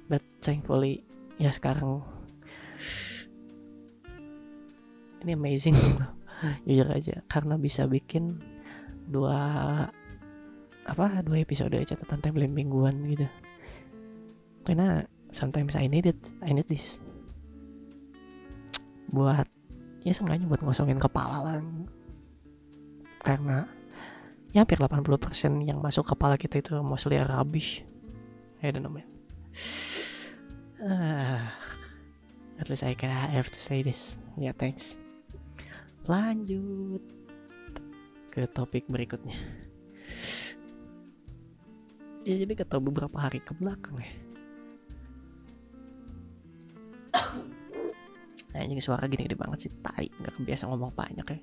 But 0.07 0.23
thankfully 0.39 1.03
ya 1.43 1.51
sekarang 1.51 2.07
ini 5.23 5.39
amazing. 5.39 5.79
Jujur 6.67 6.89
aja 6.91 7.23
karena 7.31 7.55
bisa 7.55 7.87
bikin 7.87 8.43
dua 9.07 9.39
apa 10.83 11.23
dua 11.23 11.39
episode 11.39 11.79
catatan 11.87 12.19
timeline 12.19 12.55
mingguan 12.55 13.07
gitu. 13.07 13.27
Karena 14.67 15.07
sometimes 15.31 15.79
I 15.79 15.87
need 15.87 16.11
it 16.11 16.19
I 16.43 16.51
need 16.51 16.67
this. 16.67 16.99
Buat 19.15 19.47
ya 20.03 20.11
sengaja 20.11 20.43
buat 20.51 20.63
ngosongin 20.67 20.99
kepala 20.99 21.47
lah. 21.47 21.63
Karena 23.23 23.71
ya 24.51 24.67
hampir 24.67 24.83
80% 24.83 25.63
yang 25.63 25.79
masuk 25.79 26.03
kepala 26.13 26.35
kita 26.35 26.59
itu 26.59 26.75
mostly 26.83 27.23
rubbish. 27.23 27.87
I 28.63 28.75
don't 28.75 28.83
know 28.83 28.91
man. 28.91 29.07
Uh, 30.83 31.47
at 32.59 32.67
least 32.67 32.83
I 32.83 32.99
can 32.99 33.11
have 33.11 33.47
to 33.55 33.61
say 33.63 33.87
this. 33.87 34.19
Yeah, 34.35 34.55
thanks 34.59 35.02
lanjut. 36.07 37.03
Ke 38.33 38.49
topik 38.49 38.89
berikutnya. 38.89 39.37
Ya 42.23 42.35
jadi 42.39 42.55
kata 42.55 42.79
beberapa 42.79 43.19
hari 43.19 43.43
ke 43.43 43.53
belakang 43.59 43.99
ya. 43.99 44.11
Anjing 48.63 48.79
suara 48.79 49.11
gini 49.11 49.27
gede 49.27 49.37
banget 49.37 49.69
sih 49.69 49.73
tai. 49.83 50.07
Nggak 50.23 50.39
kebiasa 50.39 50.71
ngomong 50.71 50.95
banyak 50.95 51.27
ya. 51.27 51.41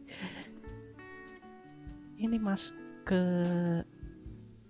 Ini 2.20 2.36
mas 2.39 2.72
ke 3.04 3.22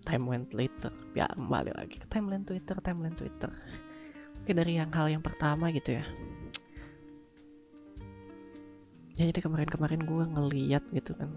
timeline 0.05 0.49
Twitter. 0.49 0.91
Ya 1.13 1.29
kembali 1.29 1.71
lagi 1.77 2.01
ke 2.01 2.07
timeline 2.09 2.45
Twitter 2.45 2.75
timeline 2.81 3.17
Twitter. 3.17 3.53
Oke 4.41 4.51
dari 4.57 4.81
yang 4.81 4.89
hal 4.89 5.13
yang 5.13 5.21
pertama 5.21 5.69
gitu 5.69 6.01
ya 6.01 6.05
ya 9.19 9.27
jadi 9.27 9.43
kemarin-kemarin 9.43 10.07
gue 10.07 10.23
ngeliat 10.31 10.83
gitu 10.95 11.11
kan. 11.11 11.27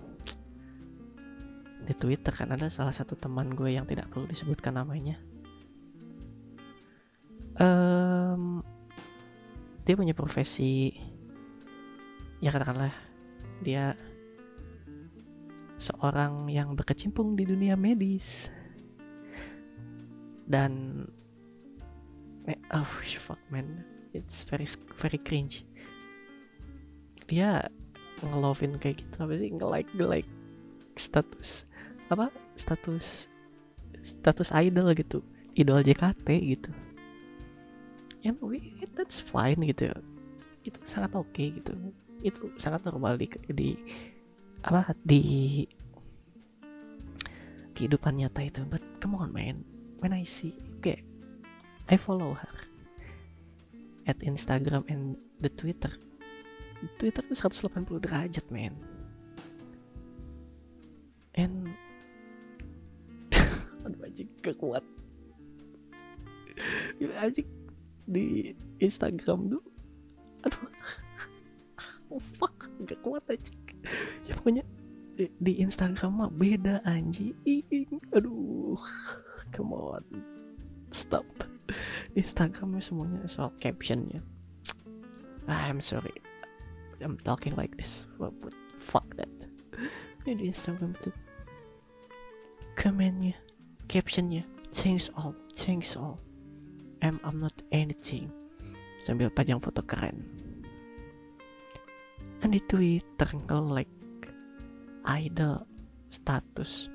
Di 1.82 1.94
Twitter 1.98 2.30
kan 2.30 2.54
ada 2.54 2.70
salah 2.70 2.94
satu 2.94 3.18
teman 3.18 3.58
gue 3.58 3.74
yang 3.74 3.82
tidak 3.90 4.06
perlu 4.06 4.30
disebutkan 4.30 4.78
namanya. 4.78 5.18
Um, 7.58 8.62
dia 9.82 9.98
punya 9.98 10.14
profesi 10.14 10.94
ya 12.38 12.54
katakanlah 12.54 12.94
dia 13.66 13.98
seorang 15.82 16.46
yang 16.54 16.78
berkecimpung 16.78 17.34
di 17.34 17.50
dunia 17.50 17.74
medis. 17.74 18.46
Dan 20.46 21.02
oh 22.70 22.90
fuck 23.26 23.42
man. 23.50 23.82
It's 24.14 24.46
very 24.46 24.70
very 25.02 25.18
cringe 25.18 25.66
dia 27.32 27.64
ngelovin 28.20 28.76
kayak 28.76 29.00
gitu 29.00 29.16
apa 29.24 29.32
sih? 29.40 29.48
Nge-like 29.48 29.88
nge-like 29.96 30.28
status 31.00 31.64
apa? 32.12 32.28
Status 32.60 33.32
status 34.04 34.52
idol 34.52 34.92
gitu 34.92 35.24
idol 35.56 35.80
JKT 35.80 36.28
gitu. 36.28 36.70
And 38.20 38.36
we 38.44 38.84
that's 38.92 39.24
fine 39.24 39.64
gitu. 39.64 39.88
Itu 40.60 40.76
sangat 40.84 41.16
oke 41.16 41.32
okay, 41.32 41.56
gitu. 41.56 41.72
Itu 42.20 42.52
sangat 42.60 42.84
normal 42.84 43.16
di, 43.16 43.32
di 43.48 43.80
apa? 44.60 44.92
Di 45.00 45.64
kehidupan 47.72 48.20
nyata 48.20 48.44
itu. 48.44 48.60
But 48.68 48.84
come 49.00 49.16
on 49.16 49.32
man. 49.32 49.64
When 50.04 50.12
I 50.12 50.28
see 50.28 50.52
okay 50.78 51.00
I 51.88 51.96
follow 51.96 52.36
her 52.36 52.56
at 54.04 54.20
Instagram 54.20 54.84
and 54.92 55.16
the 55.40 55.48
Twitter 55.48 55.94
Twitter 56.98 57.22
tuh 57.22 57.36
180 57.36 58.02
derajat 58.02 58.46
men. 58.50 58.74
And 61.38 61.72
aduh 63.86 64.02
anjing 64.04 64.28
gak 64.42 64.58
kuat. 64.58 64.84
Anjing. 66.98 67.48
Di 68.06 68.52
Instagram 68.82 69.58
tuh 69.58 69.64
aduh. 70.46 70.62
Oh 72.12 72.20
fuck 72.36 72.68
gak 72.84 73.00
kuat 73.00 73.24
anjing. 73.30 73.56
Ya 74.28 74.36
pokoknya 74.36 74.64
di, 75.16 75.32
di 75.40 75.52
Instagram 75.64 76.20
mah 76.20 76.30
beda 76.34 76.84
anjing. 76.84 77.32
Aduh 78.12 78.76
come 79.54 79.72
on. 79.72 80.04
Stop. 80.92 81.24
Instagramnya 82.12 82.84
semuanya 82.84 83.24
soal 83.24 83.48
captionnya. 83.56 84.20
I'm 85.48 85.80
sorry 85.80 86.31
I'm 87.02 87.18
talking 87.18 87.58
like 87.58 87.76
this. 87.76 88.06
But, 88.18 88.30
but 88.40 88.54
fuck 88.78 89.06
that? 89.18 89.28
Ini 90.22 90.54
Instagram 90.54 90.94
tuh 91.02 91.10
komennya 92.78 93.34
captionnya 93.90 94.46
change 94.70 95.10
all. 95.18 95.34
Change 95.50 95.98
all. 95.98 96.22
I'm 97.02 97.18
I'm 97.26 97.42
not 97.42 97.58
anything. 97.74 98.30
Sambil 99.02 99.34
pajang 99.34 99.58
foto 99.58 99.82
keren. 99.82 100.22
And 102.42 102.54
di 102.54 102.62
Twitter 102.62 103.30
like 103.50 103.90
idol 105.02 105.66
status 106.06 106.86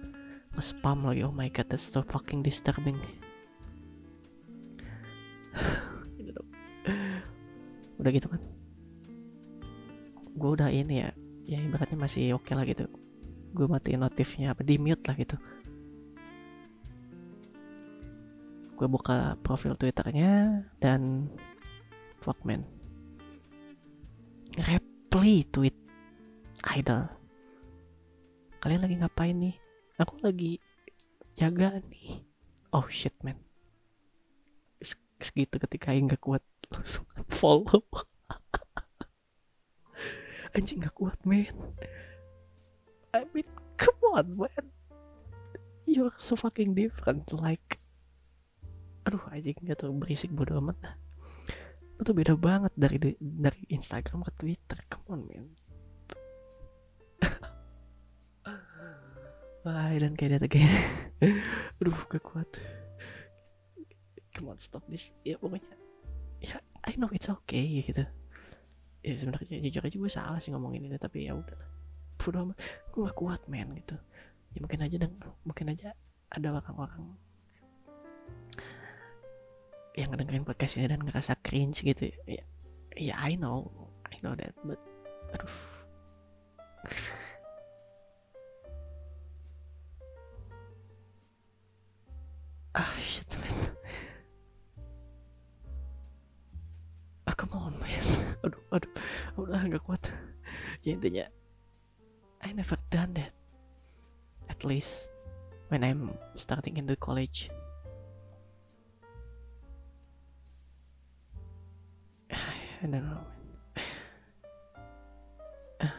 nge-spam 0.55 1.03
lagi. 1.03 1.27
Oh 1.27 1.35
my 1.35 1.51
god 1.51 1.67
that's 1.67 1.83
so 1.83 2.07
fucking 2.07 2.39
disturbing. 2.39 2.95
Udah 7.99 8.11
gitu 8.15 8.31
kan 8.31 8.39
gue 10.37 10.49
udah 10.53 10.69
ini 10.69 11.01
ya 11.01 11.09
ya 11.49 11.57
ibaratnya 11.57 11.97
masih 11.97 12.37
oke 12.37 12.45
okay 12.45 12.53
lah 12.53 12.65
gitu. 12.69 12.85
Gue 13.57 13.65
matiin 13.65 14.05
notifnya 14.05 14.53
apa 14.53 14.61
di 14.61 14.77
mute 14.77 15.01
lah 15.09 15.17
gitu. 15.17 15.35
Gue 18.77 18.85
buka 18.85 19.33
profil 19.41 19.73
twitternya 19.73 20.61
dan 20.77 21.25
fuck 22.21 22.37
man. 22.45 22.61
Reply 24.53 25.41
tweet 25.49 25.73
idol. 26.77 27.09
Kalian 28.61 28.81
lagi 28.85 28.95
ngapain 29.01 29.37
nih? 29.37 29.55
Aku 29.97 30.21
lagi 30.21 30.61
jaga 31.33 31.81
nih. 31.89 32.21
Oh 32.69 32.85
shit 32.85 33.17
man. 33.25 33.41
Segitu 35.17 35.57
ketika 35.57 35.89
nggak 35.97 36.21
kuat 36.21 36.45
langsung 36.73 37.09
follow 37.33 37.81
anjing 40.57 40.81
gak 40.81 40.97
kuat 40.97 41.21
men 41.21 41.53
I 43.13 43.29
mean 43.29 43.45
come 43.77 44.01
on 44.17 44.33
man 44.33 44.73
you're 45.85 46.17
so 46.17 46.33
fucking 46.33 46.73
different 46.73 47.29
like 47.29 47.77
aduh 49.05 49.21
anjing 49.29 49.53
gak 49.61 49.85
tau 49.85 49.93
berisik 49.93 50.33
bodo 50.33 50.57
amat 50.57 50.81
lu 52.01 52.09
beda 52.09 52.33
banget 52.33 52.73
dari 52.73 52.97
dari 53.21 53.61
Instagram 53.69 54.25
ke 54.25 54.33
Twitter 54.41 54.81
come 54.89 55.05
on 55.13 55.21
man 55.29 55.45
Wah, 59.67 59.91
dan 59.99 60.15
kayak 60.15 60.39
that 60.39 60.47
again. 60.47 60.71
Aduh, 61.83 61.99
gak 62.07 62.23
kuat. 62.23 62.47
Come 64.31 64.55
on, 64.55 64.63
stop 64.63 64.87
this. 64.87 65.11
Ya 65.27 65.35
pokoknya, 65.35 65.75
ya 66.39 66.63
I 66.87 66.95
know 66.95 67.11
it's 67.11 67.27
okay 67.27 67.83
gitu 67.83 68.07
ya 69.07 69.15
sebenarnya 69.15 69.63
jujur 69.63 69.81
aja 69.87 69.97
gue 70.03 70.11
salah 70.11 70.39
sih 70.43 70.51
ngomongin 70.51 70.91
ini 70.91 70.99
tapi 70.99 71.31
ya 71.31 71.39
udah 71.39 71.55
bodo 72.19 72.51
amat. 72.51 72.57
Gue 72.91 73.07
gak 73.07 73.15
kuat 73.15 73.41
men 73.47 73.71
gitu. 73.79 73.95
Ya 74.51 74.59
mungkin 74.59 74.83
aja 74.83 74.95
dan 74.99 75.11
mungkin 75.47 75.65
aja 75.71 75.95
ada 76.27 76.47
orang-orang 76.59 77.15
yang 79.95 80.11
ngedengerin 80.11 80.43
podcast 80.43 80.75
ini 80.75 80.91
dan 80.91 80.99
ngerasa 81.07 81.39
cringe 81.39 81.87
gitu. 81.87 82.11
Ya 82.27 82.43
ya 82.99 83.15
I 83.15 83.39
know. 83.39 83.71
I 84.11 84.19
know 84.19 84.35
that 84.35 84.51
but 84.67 84.81
aduh 85.31 85.66
aduh 98.47 98.63
aduh. 98.71 98.91
Udah 99.35 99.59
nggak 99.67 99.83
kuat. 99.83 99.99
Ya 100.87 100.95
intinya 100.95 101.27
I 102.39 102.55
never 102.55 102.79
done 102.87 103.11
that. 103.19 103.35
At 104.47 104.63
least 104.63 105.11
when 105.67 105.83
I'm 105.83 106.15
starting 106.39 106.79
in 106.79 106.87
the 106.87 106.95
college. 106.95 107.51
I 112.31 112.87
don't 112.87 113.03
know 113.03 113.27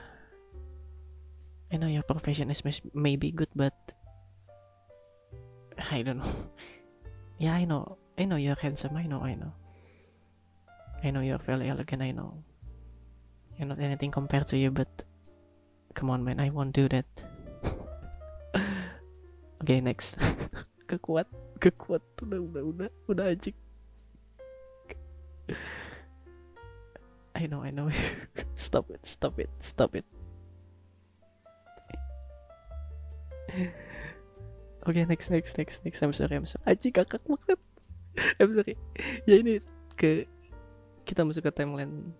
I 1.68 1.76
know 1.76 1.92
your 1.92 2.08
profession 2.08 2.48
is 2.48 2.64
maybe 2.96 3.28
good 3.28 3.52
but 3.52 3.76
I 5.92 6.00
don't 6.00 6.24
know. 6.24 6.32
Yeah 7.38 7.54
I 7.54 7.70
know. 7.70 8.02
I 8.18 8.26
know 8.26 8.34
you're 8.34 8.58
handsome. 8.58 8.98
I 8.98 9.06
know 9.06 9.22
I 9.22 9.38
know 9.38 9.54
I 11.02 11.10
know 11.10 11.20
you're 11.20 11.38
very 11.38 11.68
elegant 11.68 12.02
I 12.02 12.10
know. 12.10 12.42
You're 13.58 13.68
not 13.68 13.78
anything 13.80 14.10
compared 14.10 14.46
to 14.48 14.58
you 14.58 14.70
but 14.70 14.88
come 15.94 16.10
on 16.10 16.24
man 16.24 16.40
I 16.40 16.50
won't 16.50 16.72
do 16.72 16.88
that. 16.88 17.06
Oke 18.54 18.62
okay, 19.62 19.80
next. 19.80 20.16
Kekuat 20.88 21.28
kekuat. 21.60 22.02
Udah 22.24 22.40
udah 22.40 22.62
udah 22.64 22.88
udah 23.10 23.24
anjing. 23.28 23.54
I 27.34 27.46
know 27.46 27.62
I 27.62 27.70
know. 27.70 27.90
Stop 28.58 28.90
it 28.90 29.02
stop 29.06 29.38
it 29.38 29.50
stop 29.62 29.94
it. 29.94 30.04
Oke 34.86 34.96
okay, 34.96 35.04
next 35.04 35.30
next 35.30 35.54
next 35.58 35.84
next. 35.84 36.02
I'm 36.02 36.12
sorry 36.12 36.34
I'm 36.34 36.46
sorry. 36.46 36.64
Aji 36.66 36.90
kakak 36.90 37.22
banget. 37.26 37.60
I'm 38.42 38.50
sorry. 38.54 38.74
Ya 39.28 39.38
ini 39.38 39.62
ke 39.94 40.26
Kita 41.08 41.24
masuk 41.24 41.48
ke 41.48 41.52
timeline 41.56 42.12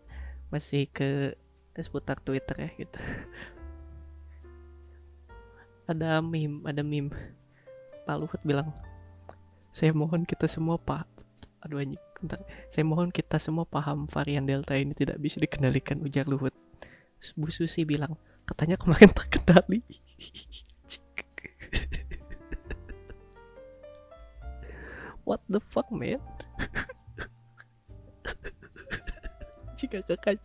Masih 0.49 0.89
ke 0.89 1.37
seputar 1.77 2.17
Twitter 2.25 2.57
ya 2.57 2.73
gitu 2.73 2.97
Ada 5.85 6.25
meme 6.25 6.65
Ada 6.65 6.81
meme 6.81 7.13
Pak 8.09 8.17
Luhut 8.17 8.41
bilang 8.41 8.73
Saya 9.69 9.93
mohon 9.93 10.25
kita 10.25 10.49
semua 10.49 10.81
pak 10.81 11.05
Aduh 11.61 11.85
anjing 11.85 12.01
Bentar. 12.19 12.41
Saya 12.73 12.83
mohon 12.83 13.13
kita 13.13 13.37
semua 13.39 13.63
paham 13.69 14.09
varian 14.11 14.43
Delta 14.49 14.75
ini 14.75 14.91
tidak 14.97 15.21
bisa 15.21 15.39
dikendalikan 15.39 16.01
ujar 16.03 16.25
Luhut 16.25 16.57
Bu 17.37 17.53
Susi 17.53 17.85
bilang 17.85 18.17
Katanya 18.49 18.81
kemarin 18.81 19.13
terkendali 19.13 19.85
What 25.29 25.45
the 25.45 25.61
fuck 25.61 25.93
man? 25.93 26.25
Jika 29.79 30.03
kakak 30.03 30.43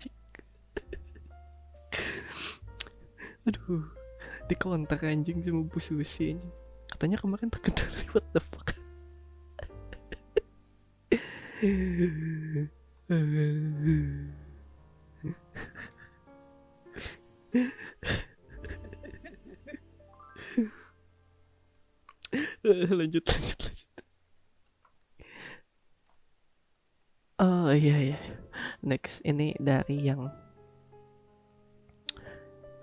Aduh, 3.43 3.83
di 4.47 4.55
kontak 4.55 5.03
anjing 5.03 5.43
sama 5.43 5.65
Bu 5.67 5.81
Susi 5.81 6.37
anjing. 6.37 6.53
Katanya 6.93 7.17
kemarin 7.17 7.49
terkendali 7.49 8.05
what 8.13 8.23
the 8.31 8.39
fuck? 8.39 8.77
lanjut 22.93 23.23
lanjut 23.25 23.59
lanjut 23.63 23.87
oh 27.39 27.71
iya 27.71 27.95
iya 28.11 28.19
next 28.81 29.23
ini 29.23 29.55
dari 29.59 29.97
yang 30.03 30.27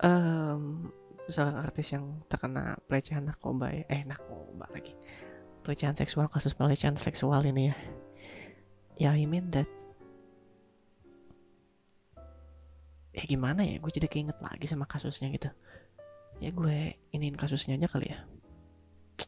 um, 0.01 0.91
seorang 1.29 1.57
artis 1.63 1.93
yang 1.93 2.21
terkena 2.27 2.75
pelecehan 2.89 3.25
narkoba 3.29 3.71
ya. 3.71 3.83
Eh 3.87 4.03
narkoba 4.03 4.67
lagi. 4.73 4.97
Pelecehan 5.61 5.93
seksual 5.93 6.27
kasus 6.27 6.57
pelecehan 6.57 6.97
seksual 6.97 7.45
ini 7.45 7.71
ya. 7.71 7.75
Ya 8.97 9.09
I 9.13 9.25
mean 9.25 9.49
that 9.53 9.69
ya 13.13 13.23
gimana 13.27 13.63
ya? 13.63 13.77
Gue 13.77 13.91
jadi 13.93 14.07
keinget 14.09 14.37
lagi 14.41 14.65
sama 14.65 14.89
kasusnya 14.89 15.29
gitu. 15.31 15.49
Ya 16.41 16.49
gue 16.49 16.97
iniin 17.13 17.37
kasusnya 17.37 17.77
aja 17.77 17.87
kali 17.87 18.09
ya. 18.09 18.19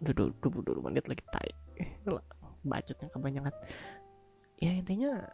Udah 0.02 0.14
dua 0.34 0.34
dua 0.42 0.82
menit 0.90 1.06
lagi 1.06 1.22
tai. 1.30 1.54
Bacotnya 2.64 3.08
kebanyakan. 3.14 3.54
Ya 4.58 4.72
intinya 4.74 5.28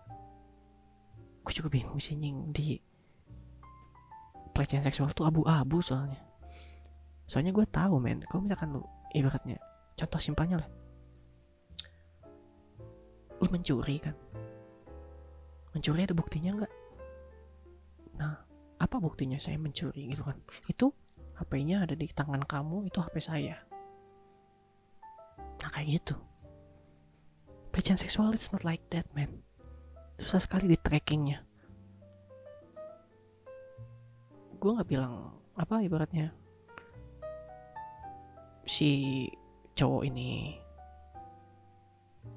gue 1.49 1.65
juga 1.65 1.73
bingung 1.73 1.97
sih 1.97 2.13
nying 2.13 2.53
di 2.53 2.77
pelecehan 4.53 4.85
seksual 4.85 5.09
tuh 5.17 5.25
abu-abu 5.25 5.81
soalnya. 5.81 6.21
Soalnya 7.25 7.49
gue 7.49 7.65
tahu 7.65 7.97
men. 7.97 8.21
Kalau 8.29 8.45
misalkan 8.45 8.77
lu 8.77 8.85
ibaratnya 9.17 9.57
contoh 9.97 10.21
simpelnya 10.21 10.61
lah. 10.61 10.69
Lu 13.41 13.49
mencuri 13.49 13.97
kan? 13.97 14.13
Mencuri 15.73 16.05
ada 16.05 16.13
buktinya 16.13 16.61
nggak? 16.61 16.73
Nah 18.21 18.45
apa 18.77 18.95
buktinya 19.01 19.41
saya 19.41 19.57
mencuri 19.57 20.13
gitu 20.13 20.21
kan? 20.21 20.37
Itu 20.69 20.93
HP-nya 21.41 21.89
ada 21.89 21.97
di 21.97 22.05
tangan 22.13 22.45
kamu 22.45 22.93
itu 22.93 23.01
HP 23.01 23.25
saya. 23.25 23.57
Nah 25.65 25.69
kayak 25.73 25.97
gitu. 25.97 26.13
Pelecehan 27.73 27.97
seksual 27.97 28.37
it's 28.37 28.53
not 28.53 28.61
like 28.61 28.85
that 28.93 29.09
man 29.17 29.48
susah 30.19 30.39
sekali 30.43 30.67
di 30.67 30.77
trackingnya. 30.77 31.39
Gue 34.59 34.71
nggak 34.75 34.89
bilang 34.91 35.39
apa 35.55 35.79
ibaratnya. 35.79 36.35
Si 38.67 39.25
cowok 39.73 40.03
ini 40.11 40.59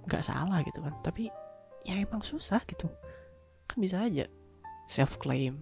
nggak 0.07 0.23
salah 0.23 0.62
gitu 0.62 0.79
kan. 0.79 0.95
Tapi 1.03 1.27
ya 1.83 1.99
emang 1.99 2.23
susah 2.23 2.62
gitu. 2.71 2.87
Kan 3.66 3.79
bisa 3.83 4.07
aja 4.07 4.31
self 4.87 5.18
claim 5.18 5.59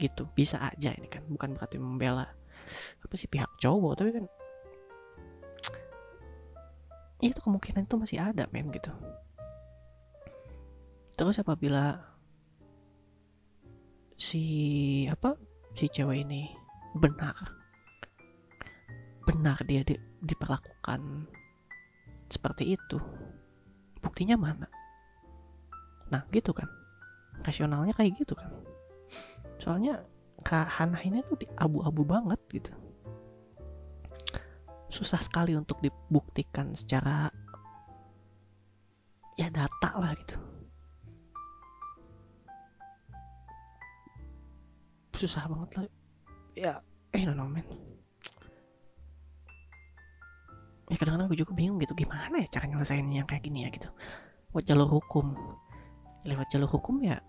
gitu. 0.00 0.24
Bisa 0.32 0.56
aja 0.64 0.96
ini 0.96 1.06
kan. 1.12 1.20
Bukan 1.28 1.60
berarti 1.60 1.76
membela 1.76 2.24
apa 3.04 3.14
sih 3.14 3.28
pihak 3.28 3.60
cowok. 3.60 4.00
Tapi 4.00 4.10
kan 4.16 4.24
itu 7.20 7.36
kemungkinan 7.36 7.84
itu 7.84 7.96
masih 8.00 8.18
ada 8.18 8.48
men 8.48 8.72
gitu 8.72 8.88
terus 11.20 11.36
apabila 11.36 12.00
si 14.16 15.04
apa 15.04 15.36
si 15.76 15.92
cewek 15.92 16.24
ini 16.24 16.48
benar 16.96 17.36
benar 19.28 19.60
dia 19.68 19.84
di, 19.84 20.00
diperlakukan 20.24 21.28
seperti 22.32 22.72
itu 22.72 22.96
buktinya 24.00 24.40
mana? 24.40 24.64
Nah 26.08 26.24
gitu 26.32 26.56
kan. 26.56 26.72
Rasionalnya 27.44 27.92
kayak 27.92 28.16
gitu 28.16 28.32
kan. 28.32 28.48
Soalnya 29.60 30.00
Kak 30.40 30.72
Hana 30.72 31.04
ini 31.04 31.20
tuh 31.28 31.36
abu-abu 31.60 32.00
banget 32.08 32.40
gitu. 32.48 32.72
Susah 34.88 35.20
sekali 35.20 35.52
untuk 35.52 35.84
dibuktikan 35.84 36.72
secara 36.72 37.28
ya 39.36 39.52
data 39.52 40.00
lah 40.00 40.16
gitu 40.16 40.49
susah 45.20 45.44
banget 45.44 45.70
lah 45.76 45.86
ya 46.56 46.72
eh 47.12 47.22
no, 47.26 47.36
no 47.36 47.44
man. 47.50 47.66
Ya 50.90 50.98
kadang-kadang 50.98 51.30
gue 51.30 51.38
juga 51.38 51.54
bingung 51.54 51.78
gitu 51.78 51.94
gimana 51.94 52.42
ya 52.42 52.48
cara 52.50 52.66
nyelesain 52.66 53.06
yang 53.06 53.26
kayak 53.28 53.46
gini 53.46 53.66
ya 53.66 53.70
gitu. 53.70 53.86
Buat 54.50 54.66
jalur 54.66 54.90
hukum. 54.90 55.34
Lewat 56.26 56.48
jalur 56.52 56.70
hukum 56.70 57.00
ya 57.04 57.20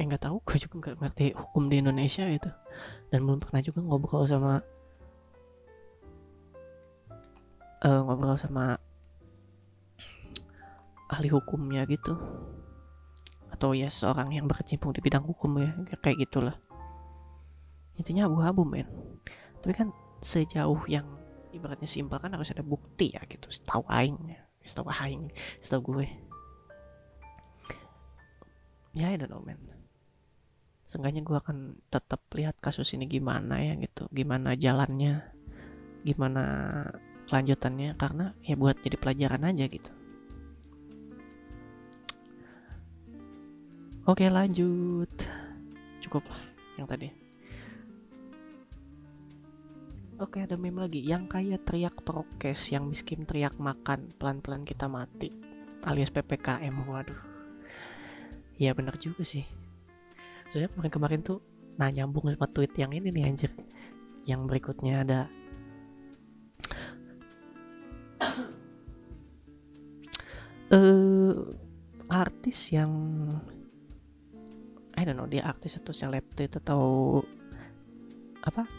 eh 0.00 0.08
nggak 0.08 0.24
tahu 0.24 0.40
gue 0.40 0.56
juga 0.56 0.74
nggak 0.80 0.96
ngerti 1.04 1.26
hukum 1.36 1.68
di 1.68 1.76
Indonesia 1.84 2.24
gitu. 2.26 2.50
Dan 3.12 3.28
belum 3.28 3.38
pernah 3.44 3.60
juga 3.60 3.80
ngobrol 3.84 4.24
sama 4.24 4.64
uh, 7.84 8.00
ngobrol 8.06 8.40
sama 8.40 8.80
ahli 11.12 11.28
hukumnya 11.28 11.84
gitu 11.84 12.16
atau 13.62 13.78
ya 13.78 13.86
seorang 13.86 14.34
yang 14.34 14.50
berkecimpung 14.50 14.90
di 14.90 14.98
bidang 14.98 15.22
hukum 15.22 15.62
ya 15.62 15.70
kayak 16.02 16.26
gitulah. 16.26 16.58
Intinya 17.94 18.26
abu-abu 18.26 18.66
men. 18.66 18.90
Tapi 19.62 19.70
kan 19.70 19.94
sejauh 20.18 20.82
yang 20.90 21.06
ibaratnya 21.54 21.86
simpel 21.86 22.18
kan 22.18 22.34
harus 22.34 22.50
ada 22.50 22.66
bukti 22.66 23.14
ya 23.14 23.22
gitu. 23.30 23.46
Setahu 23.54 23.86
aing 23.86 24.18
setahu 24.66 24.90
aing 24.90 25.30
setahu 25.62 25.94
gue. 25.94 26.10
Ya 28.98 29.14
I 29.14 29.16
don't 29.22 29.30
know 29.30 29.38
man 29.38 29.62
seenggaknya 30.82 31.22
gue 31.22 31.38
akan 31.38 31.78
tetap 31.86 32.18
lihat 32.34 32.58
kasus 32.58 32.98
ini 32.98 33.06
gimana 33.06 33.62
ya 33.62 33.78
gitu. 33.78 34.10
Gimana 34.10 34.58
jalannya 34.58 35.22
gimana 36.02 36.42
kelanjutannya 37.30 37.94
karena 37.94 38.34
ya 38.42 38.58
buat 38.58 38.82
jadi 38.82 38.98
pelajaran 38.98 39.46
aja 39.46 39.70
gitu 39.70 40.01
Oke 44.02 44.26
lanjut. 44.26 45.10
Cukup 46.02 46.26
lah 46.26 46.42
yang 46.74 46.90
tadi. 46.90 47.06
Oke 50.18 50.42
ada 50.42 50.58
meme 50.58 50.82
lagi. 50.82 51.06
Yang 51.06 51.30
kaya 51.30 51.56
teriak 51.62 52.02
prokes 52.02 52.74
Yang 52.74 52.84
miskin 52.98 53.22
teriak 53.22 53.54
makan 53.62 54.10
Pelan-pelan 54.18 54.66
kita 54.66 54.90
mati. 54.90 55.30
Alias 55.86 56.10
PPKM 56.10 56.74
Waduh. 56.82 57.22
Ya 58.58 58.74
bener 58.74 58.98
juga 58.98 59.22
sih. 59.22 59.46
Soalnya 60.50 60.74
kemarin-kemarin 60.74 61.22
tuh 61.22 61.38
Nah 61.78 61.88
nyambung 61.94 62.26
sama 62.26 62.50
tweet 62.50 62.74
yang 62.74 62.90
ini 62.90 63.06
nih 63.14 63.24
anjir. 63.30 63.54
Yang 64.26 64.40
berikutnya 64.50 64.94
ada 65.06 65.20
uh, 70.74 71.38
artis 72.26 72.74
yang 72.74 72.90
I 75.02 75.04
don't 75.04 75.18
know 75.18 75.26
dia 75.26 75.42
artis 75.42 75.82
atau 75.82 75.90
selebrit 75.90 76.54
atau 76.62 77.18
apa? 78.46 78.70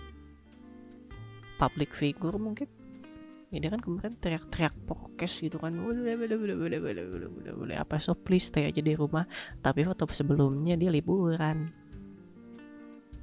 Public 1.59 1.91
figure 1.91 2.39
mungkin? 2.39 2.71
Ya 3.51 3.59
dia 3.59 3.75
kan 3.75 3.83
kemarin 3.83 4.15
teriak-teriak 4.23 4.71
prokes 4.88 5.43
gitu 5.43 5.59
kan. 5.59 5.75
Boleh 5.75 6.15
boleh 6.15 6.39
boleh 6.39 6.55
boleh 6.55 6.79
boleh 6.79 7.03
boleh 7.03 7.27
boleh 7.27 7.51
boleh 7.51 7.75
apa 7.75 7.99
so 7.99 8.15
please 8.15 8.47
stay 8.47 8.71
aja 8.71 8.79
di 8.79 8.95
rumah. 8.95 9.27
Tapi 9.59 9.83
foto 9.83 10.07
sebelumnya 10.07 10.79
dia 10.79 10.88
liburan. 10.88 11.67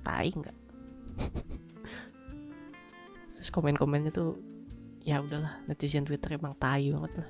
Tai 0.05 0.29
nggak? 0.29 0.57
Terus 3.41 3.49
komen-komennya 3.49 4.13
tuh 4.13 4.37
ya 5.09 5.25
udahlah 5.25 5.65
netizen 5.65 6.05
twitter 6.05 6.37
emang 6.37 6.53
tai 6.61 6.93
banget 6.93 7.25
lah. 7.25 7.29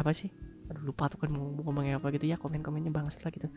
Apa 0.00 0.16
sih 0.16 0.45
aduh 0.66 0.82
lupa 0.82 1.06
tuh 1.06 1.22
kan 1.22 1.30
mau 1.30 1.46
ngomongnya 1.62 1.98
apa 1.98 2.10
gitu. 2.14 2.26
Ya 2.30 2.36
komen-komennya 2.36 2.90
bangsat 2.90 3.22
lah 3.22 3.32
gitu. 3.34 3.48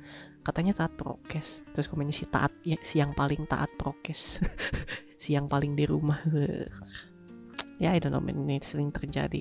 Katanya 0.46 0.74
taat 0.76 0.94
prokes. 0.96 1.66
Terus 1.74 1.88
komennya 1.90 2.16
si 2.16 2.26
taat 2.30 2.54
ya, 2.62 2.78
si 2.82 3.02
yang 3.02 3.14
paling 3.14 3.46
taat 3.50 3.70
prokes. 3.78 4.22
Si 5.20 5.36
yang 5.36 5.52
paling 5.52 5.76
di 5.76 5.84
rumah. 5.84 6.24
Ya 7.80 7.96
I 7.96 8.00
don't 8.00 8.12
know 8.12 8.24
ini 8.24 8.60
sering 8.60 8.92
terjadi. 8.92 9.40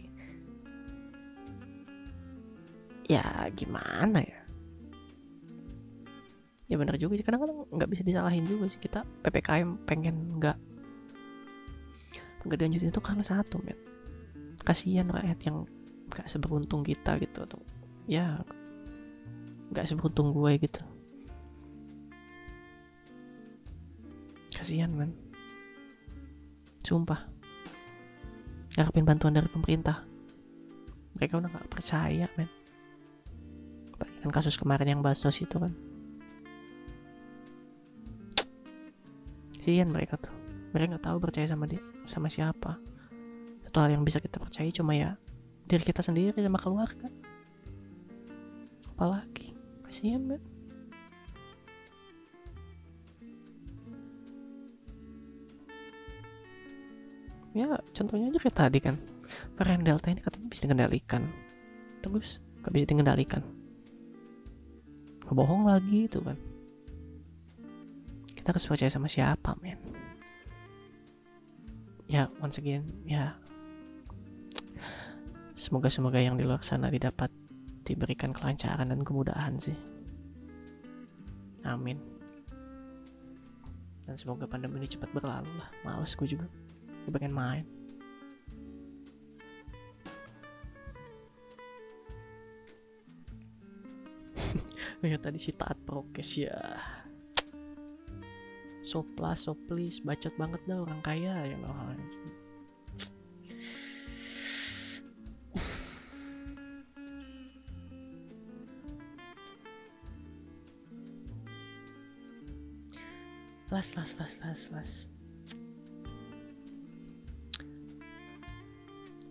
Ya 3.11 3.51
gimana 3.51 4.23
ya? 4.23 4.39
Ya 6.69 6.77
benar 6.77 6.95
juga 7.01 7.19
sih. 7.19 7.27
Kadang-kadang 7.27 7.67
nggak 7.73 7.91
bisa 7.91 8.03
disalahin 8.07 8.47
juga 8.47 8.71
sih. 8.71 8.79
Kita 8.79 9.03
ppkm 9.27 9.89
pengen 9.89 10.39
nggak 10.39 10.59
nggak 12.47 12.59
dilanjutin 12.63 12.93
itu 12.95 13.03
karena 13.03 13.25
satu 13.27 13.59
men. 13.59 13.79
Kasihan 14.63 15.09
rakyat 15.11 15.41
yang 15.49 15.65
gak 16.19 16.27
seberuntung 16.27 16.83
kita 16.83 17.15
gitu 17.23 17.47
atau 17.47 17.63
ya 18.11 18.43
gak 19.71 19.87
seberuntung 19.87 20.35
gue 20.35 20.59
gitu. 20.59 20.83
Kasihan 24.51 24.91
man 24.91 25.15
sumpah. 26.83 27.31
Ngarepin 28.75 29.07
bantuan 29.07 29.39
dari 29.39 29.47
pemerintah. 29.47 30.03
Mereka 31.15 31.39
udah 31.39 31.51
gak 31.55 31.71
percaya 31.71 32.27
men. 32.35 32.51
Kan 33.99 34.35
kasus 34.35 34.59
kemarin 34.59 34.99
yang 34.99 35.03
basos 35.05 35.39
itu 35.39 35.55
kan. 35.55 35.71
Kasihan 39.55 39.87
mereka 39.87 40.19
tuh. 40.19 40.35
Mereka 40.75 40.99
nggak 40.99 41.07
tahu 41.07 41.19
percaya 41.23 41.47
sama 41.47 41.71
dia 41.71 41.81
sama 42.11 42.27
siapa. 42.27 42.77
Satu 43.63 43.79
hal 43.85 43.95
yang 43.95 44.03
bisa 44.03 44.19
kita 44.19 44.41
percaya 44.41 44.69
cuma 44.73 44.97
ya 44.97 45.15
diri 45.69 45.85
kita 45.85 46.01
sendiri 46.01 46.41
sama 46.41 46.57
keluarga. 46.57 47.13
Apalagi 48.97 49.55
kasihan 49.85 50.25
men 50.25 50.43
ya 57.53 57.79
contohnya 57.93 58.33
aja 58.33 58.41
kayak 58.41 58.57
tadi 58.57 58.79
kan. 58.81 58.97
Varian 59.61 59.85
delta 59.85 60.09
ini 60.09 60.25
katanya 60.25 60.49
bisa 60.49 60.65
dikendalikan. 60.65 61.23
Terus 62.01 62.41
gak 62.65 62.73
bisa 62.73 62.89
dikendalikan. 62.89 63.45
Bohong 65.29 65.69
lagi 65.69 66.09
itu 66.09 66.25
kan 66.25 66.41
kita 68.33 68.57
harus 68.57 68.65
percaya 68.65 68.89
sama 68.89 69.13
siapa 69.13 69.53
men? 69.61 69.77
Ya 72.09 72.33
once 72.41 72.57
again 72.57 72.89
ya 73.05 73.37
semoga 75.59 75.91
semoga 75.91 76.23
yang 76.23 76.39
di 76.39 76.47
luar 76.47 76.63
sana 76.63 76.87
didapat 76.87 77.35
diberikan 77.83 78.31
kelancaran 78.31 78.95
dan 78.95 79.03
kemudahan 79.03 79.59
sih. 79.59 79.75
Amin. 81.67 81.99
Dan 84.07 84.15
semoga 84.17 84.47
pandemi 84.47 84.81
ini 84.81 84.89
cepat 84.89 85.11
berlalu 85.13 85.51
lah. 85.59 85.69
Males 85.83 86.15
gue 86.15 86.29
juga. 86.31 86.47
Gue 87.05 87.13
pengen 87.13 87.35
main. 87.35 87.67
Ya 94.99 95.15
tadi 95.15 95.39
si 95.39 95.55
taat 95.55 95.79
prokes 95.87 96.43
ya. 96.43 96.59
So 98.83 99.07
plus 99.07 99.47
so 99.47 99.55
please 99.55 100.03
bacot 100.03 100.35
banget 100.35 100.59
dah 100.67 100.83
orang 100.83 100.99
kaya 101.07 101.47
ya 101.47 101.57
Allah 101.61 101.95
las 113.69 113.93
las 113.93 114.17
las 114.17 114.41
las 114.41 114.61
las 114.73 114.91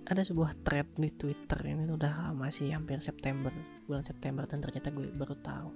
ada 0.07 0.21
sebuah 0.21 0.53
thread 0.61 0.85
di 0.93 1.09
Twitter 1.09 1.57
ini 1.65 1.89
udah 1.89 2.31
masih 2.37 2.69
hampir 2.69 3.01
September 3.01 3.49
bulan 3.89 4.05
September 4.05 4.45
dan 4.45 4.63
ternyata 4.63 4.87
gue 4.87 5.11
baru 5.11 5.35
tahu. 5.43 5.69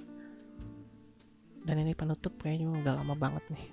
Dan 1.68 1.84
ini 1.84 1.92
penutup 1.92 2.40
kayaknya 2.40 2.72
udah 2.72 2.96
lama 2.96 3.12
banget 3.12 3.44
nih. 3.52 3.66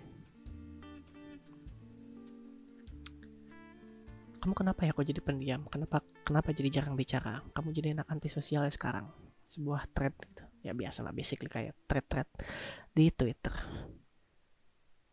Kamu 4.42 4.50
kenapa 4.50 4.82
ya 4.82 4.90
kok 4.90 5.06
jadi 5.06 5.22
pendiam? 5.22 5.62
Kenapa 5.70 6.02
kenapa 6.26 6.50
jadi 6.50 6.82
jarang 6.82 6.98
bicara? 6.98 7.38
Kamu 7.54 7.70
jadi 7.70 7.94
anak 7.94 8.10
antisosial 8.10 8.66
ya 8.66 8.72
sekarang? 8.74 9.06
Sebuah 9.46 9.94
thread 9.94 10.18
gitu. 10.26 10.42
Ya 10.66 10.74
biasalah 10.74 11.14
basically 11.14 11.46
kayak 11.46 11.78
thread-thread 11.86 12.26
di 12.98 13.14
Twitter 13.14 13.54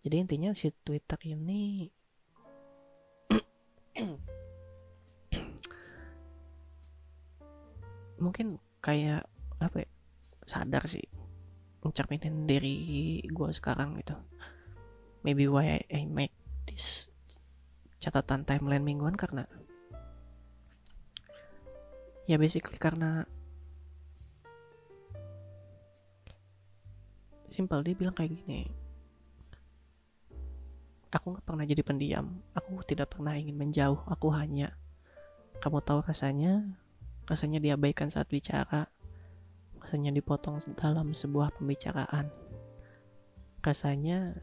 jadi 0.05 0.21
intinya 0.21 0.53
si 0.53 0.69
Twitter 0.85 1.17
ini 1.25 1.89
mungkin 8.21 8.61
kayak 8.85 9.25
apa 9.57 9.81
ya 9.81 9.89
sadar 10.45 10.85
sih 10.85 11.09
mencerminin 11.81 12.45
diri 12.45 13.25
gue 13.25 13.49
sekarang 13.49 13.97
gitu. 13.97 14.13
Maybe 15.25 15.49
why 15.49 15.81
I, 15.89 16.05
make 16.05 16.37
this 16.69 17.09
catatan 17.97 18.45
timeline 18.45 18.85
mingguan 18.85 19.17
karena 19.17 19.49
ya 22.29 22.37
basically 22.37 22.77
karena 22.77 23.25
simpel 27.49 27.81
dia 27.81 27.97
bilang 27.97 28.13
kayak 28.13 28.37
gini 28.37 28.84
Aku 31.13 31.37
gak 31.37 31.45
pernah 31.45 31.65
jadi 31.67 31.83
pendiam. 31.85 32.41
Aku 32.57 32.81
tidak 32.87 33.13
pernah 33.13 33.37
ingin 33.37 33.55
menjauh. 33.55 34.01
Aku 34.09 34.33
hanya, 34.33 34.73
kamu 35.61 35.81
tahu 35.85 36.01
rasanya, 36.05 36.65
rasanya 37.29 37.61
diabaikan 37.61 38.09
saat 38.09 38.29
bicara, 38.29 38.89
rasanya 39.81 40.11
dipotong 40.13 40.61
dalam 40.77 41.13
sebuah 41.13 41.55
pembicaraan. 41.57 42.29
Rasanya 43.61 44.37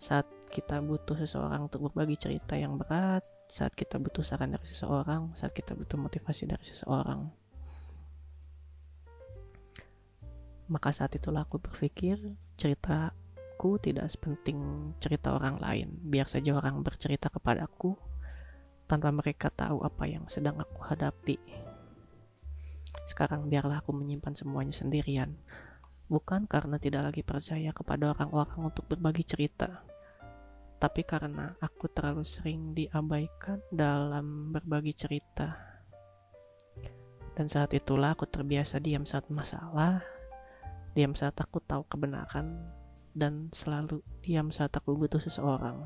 saat 0.00 0.24
kita 0.48 0.80
butuh 0.80 1.14
seseorang 1.20 1.68
untuk 1.68 1.88
berbagi 1.88 2.16
cerita 2.16 2.56
yang 2.56 2.80
berat, 2.80 3.22
saat 3.52 3.76
kita 3.76 4.00
butuh 4.00 4.24
saran 4.24 4.56
dari 4.56 4.64
seseorang, 4.64 5.36
saat 5.36 5.52
kita 5.52 5.76
butuh 5.76 6.00
motivasi 6.00 6.48
dari 6.48 6.64
seseorang. 6.64 7.28
Maka 10.70 10.94
saat 10.94 11.12
itulah 11.18 11.42
aku 11.44 11.58
berpikir 11.58 12.16
cerita 12.54 13.10
aku 13.60 13.76
tidak 13.76 14.08
sepenting 14.08 14.56
cerita 15.04 15.36
orang 15.36 15.60
lain. 15.60 15.92
Biar 16.00 16.24
saja 16.24 16.56
orang 16.56 16.80
bercerita 16.80 17.28
kepadaku 17.28 17.92
tanpa 18.88 19.12
mereka 19.12 19.52
tahu 19.52 19.84
apa 19.84 20.08
yang 20.08 20.24
sedang 20.32 20.56
aku 20.56 20.80
hadapi. 20.80 21.36
Sekarang 23.04 23.52
biarlah 23.52 23.84
aku 23.84 23.92
menyimpan 23.92 24.32
semuanya 24.32 24.72
sendirian. 24.72 25.36
Bukan 26.08 26.48
karena 26.48 26.80
tidak 26.80 27.12
lagi 27.12 27.20
percaya 27.20 27.68
kepada 27.76 28.16
orang-orang 28.16 28.72
untuk 28.72 28.88
berbagi 28.88 29.28
cerita, 29.28 29.84
tapi 30.80 31.04
karena 31.04 31.52
aku 31.60 31.92
terlalu 31.92 32.24
sering 32.24 32.72
diabaikan 32.72 33.60
dalam 33.68 34.56
berbagi 34.56 34.96
cerita. 34.96 35.52
Dan 37.36 37.44
saat 37.44 37.76
itulah 37.76 38.16
aku 38.16 38.24
terbiasa 38.24 38.80
diam 38.80 39.04
saat 39.04 39.28
masalah, 39.28 40.00
diam 40.96 41.12
saat 41.12 41.36
aku 41.36 41.60
tahu 41.60 41.84
kebenaran, 41.84 42.79
dan 43.16 43.50
selalu 43.50 44.02
diam 44.22 44.54
saat 44.54 44.74
aku 44.74 44.94
butuh 44.94 45.18
seseorang. 45.18 45.82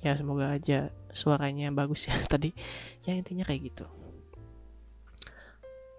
Ya 0.00 0.16
semoga 0.16 0.56
aja 0.56 0.88
suaranya 1.12 1.68
bagus 1.70 2.08
ya 2.08 2.16
tadi. 2.32 2.56
Ya 3.04 3.12
intinya 3.14 3.44
kayak 3.44 3.72
gitu. 3.72 3.86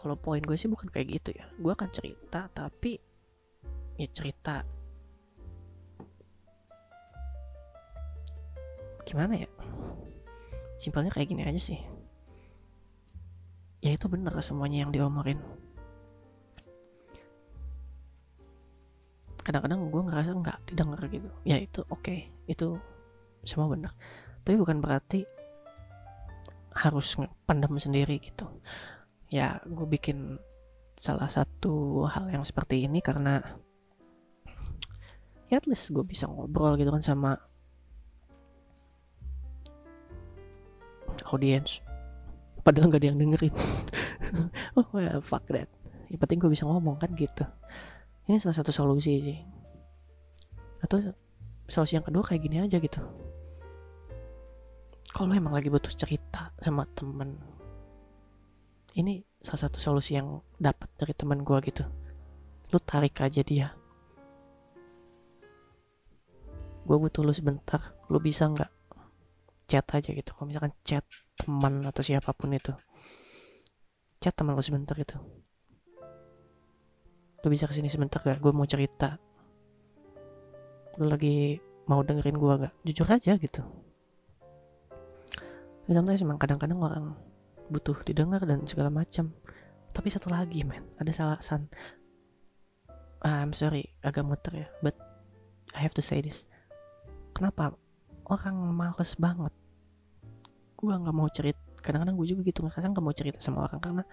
Kalau 0.02 0.18
poin 0.18 0.42
gue 0.42 0.58
sih 0.58 0.66
bukan 0.66 0.90
kayak 0.90 1.22
gitu 1.22 1.38
ya. 1.38 1.46
Gue 1.62 1.72
akan 1.78 1.90
cerita 1.94 2.50
tapi 2.50 2.98
ya 4.00 4.08
cerita 4.10 4.66
gimana 9.06 9.36
ya? 9.44 9.50
simpelnya 10.82 11.14
kayak 11.14 11.30
gini 11.30 11.46
aja 11.46 11.62
sih 11.62 11.78
ya 13.86 13.94
itu 13.94 14.10
bener 14.10 14.34
semuanya 14.42 14.82
yang 14.82 14.90
diomongin 14.90 15.38
kadang-kadang 19.42 19.90
gue 19.90 20.02
ngerasa 20.06 20.32
nggak 20.38 20.58
didengar 20.70 21.02
gitu. 21.10 21.30
Ya 21.46 21.58
itu 21.58 21.82
oke. 21.90 22.02
Okay. 22.02 22.20
itu 22.50 22.78
semua 23.42 23.72
benar. 23.72 23.92
Tapi 24.46 24.58
bukan 24.58 24.82
berarti 24.82 25.26
harus 26.72 27.18
pandem 27.46 27.74
sendiri 27.82 28.22
gitu. 28.22 28.48
Ya 29.28 29.60
gue 29.66 29.88
bikin 29.88 30.38
salah 31.02 31.28
satu 31.28 32.06
hal 32.06 32.30
yang 32.30 32.46
seperti 32.46 32.86
ini 32.86 33.02
karena 33.02 33.42
ya 35.50 35.58
at 35.58 35.66
least 35.66 35.90
gue 35.90 36.06
bisa 36.06 36.30
ngobrol 36.30 36.78
gitu 36.78 36.94
kan 36.94 37.04
sama 37.04 37.42
audience. 41.34 41.82
Padahal 42.62 42.94
nggak 42.94 43.02
ada 43.02 43.10
yang 43.10 43.20
dengerin. 43.20 43.56
Oh 44.80 44.88
well, 44.96 45.20
fuck 45.20 45.44
that. 45.52 45.68
Yang 46.08 46.24
penting 46.24 46.40
gue 46.40 46.56
bisa 46.56 46.64
ngomong 46.64 46.96
kan 46.96 47.12
gitu 47.20 47.44
ini 48.32 48.40
salah 48.40 48.56
satu 48.56 48.72
solusi 48.72 49.20
sih. 49.20 49.40
Atau 50.80 51.12
solusi 51.68 52.00
yang 52.00 52.08
kedua 52.08 52.24
kayak 52.24 52.42
gini 52.48 52.64
aja 52.64 52.80
gitu. 52.80 53.04
Kalau 55.12 55.36
emang 55.36 55.52
lagi 55.52 55.68
butuh 55.68 55.92
cerita 55.92 56.56
sama 56.64 56.88
temen 56.96 57.36
ini 58.96 59.28
salah 59.44 59.68
satu 59.68 59.84
solusi 59.84 60.16
yang 60.16 60.40
dapat 60.56 60.88
dari 60.96 61.12
teman 61.12 61.44
gue 61.44 61.60
gitu. 61.68 61.84
Lu 62.72 62.80
tarik 62.80 63.20
aja 63.20 63.44
dia. 63.44 63.76
Gue 66.88 66.98
butuh 66.98 67.28
lu 67.28 67.36
sebentar 67.36 68.00
lu 68.08 68.24
bisa 68.24 68.48
nggak 68.48 68.72
chat 69.68 69.84
aja 69.92 70.10
gitu? 70.16 70.32
Kalau 70.32 70.48
misalkan 70.48 70.72
chat 70.88 71.04
teman 71.36 71.84
atau 71.84 72.00
siapa 72.00 72.32
pun 72.32 72.56
itu 72.56 72.72
chat 74.24 74.32
teman 74.38 74.56
lu 74.56 74.64
sebentar 74.64 74.94
gitu 74.96 75.18
lu 77.42 77.48
bisa 77.50 77.66
ke 77.66 77.74
sini 77.74 77.90
sebentar 77.90 78.22
gak 78.22 78.38
gue 78.38 78.54
mau 78.54 78.66
cerita. 78.70 79.18
Lu 81.02 81.10
lagi 81.10 81.58
mau 81.90 82.06
dengerin 82.06 82.38
gue 82.38 82.54
gak 82.68 82.74
jujur 82.86 83.08
aja 83.10 83.34
gitu. 83.38 83.62
Sometimes 85.90 86.24
emang 86.24 86.40
kadang-kadang 86.40 86.80
orang 86.80 87.06
butuh 87.68 87.98
didengar 88.06 88.40
dan 88.46 88.64
segala 88.70 88.94
macam. 88.94 89.34
Tapi 89.92 90.08
satu 90.08 90.32
lagi 90.32 90.64
men 90.64 90.88
ada 91.02 91.12
salah 91.12 91.42
san. 91.44 91.68
Ah, 93.22 93.44
I'm 93.44 93.52
sorry 93.52 93.92
agak 94.06 94.24
muter 94.24 94.54
ya. 94.56 94.68
But 94.80 94.96
I 95.76 95.84
have 95.84 95.98
to 95.98 96.04
say 96.06 96.22
this. 96.24 96.48
Kenapa 97.36 97.76
orang 98.30 98.56
males 98.72 99.18
banget? 99.18 99.52
Gue 100.78 100.94
nggak 100.94 101.16
mau 101.16 101.28
cerita 101.28 101.60
kadang-kadang 101.82 102.16
gue 102.16 102.28
juga 102.30 102.42
gitu 102.46 102.62
ngerasa 102.62 102.94
nggak 102.94 103.04
mau 103.04 103.16
cerita 103.18 103.42
sama 103.42 103.66
orang 103.66 103.82
karena 103.82 104.04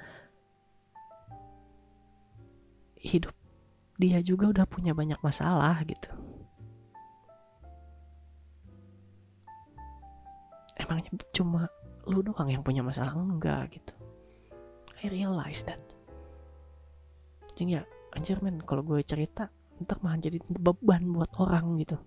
hidup 2.98 3.34
dia 3.98 4.22
juga 4.22 4.54
udah 4.54 4.66
punya 4.70 4.94
banyak 4.94 5.18
masalah 5.18 5.82
gitu. 5.82 6.10
Emangnya 10.78 11.10
cuma 11.34 11.66
lu 12.06 12.22
doang 12.22 12.46
yang 12.46 12.62
punya 12.62 12.86
masalah? 12.86 13.18
Enggak 13.18 13.74
gitu. 13.74 13.92
I 15.02 15.10
realize 15.10 15.66
that. 15.66 15.82
Jadi 17.58 17.74
ya 17.74 17.82
anjir 18.14 18.38
men 18.38 18.62
kalau 18.62 18.86
gue 18.86 19.02
cerita 19.02 19.50
ntar 19.82 19.98
malah 19.98 20.22
jadi 20.22 20.38
beban 20.46 21.10
buat 21.10 21.34
orang 21.42 21.82
gitu. 21.82 21.98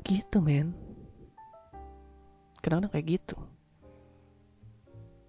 Gitu 0.00 0.40
men. 0.40 0.72
Kadang-kadang 2.64 2.92
kayak 2.96 3.06
gitu. 3.20 3.36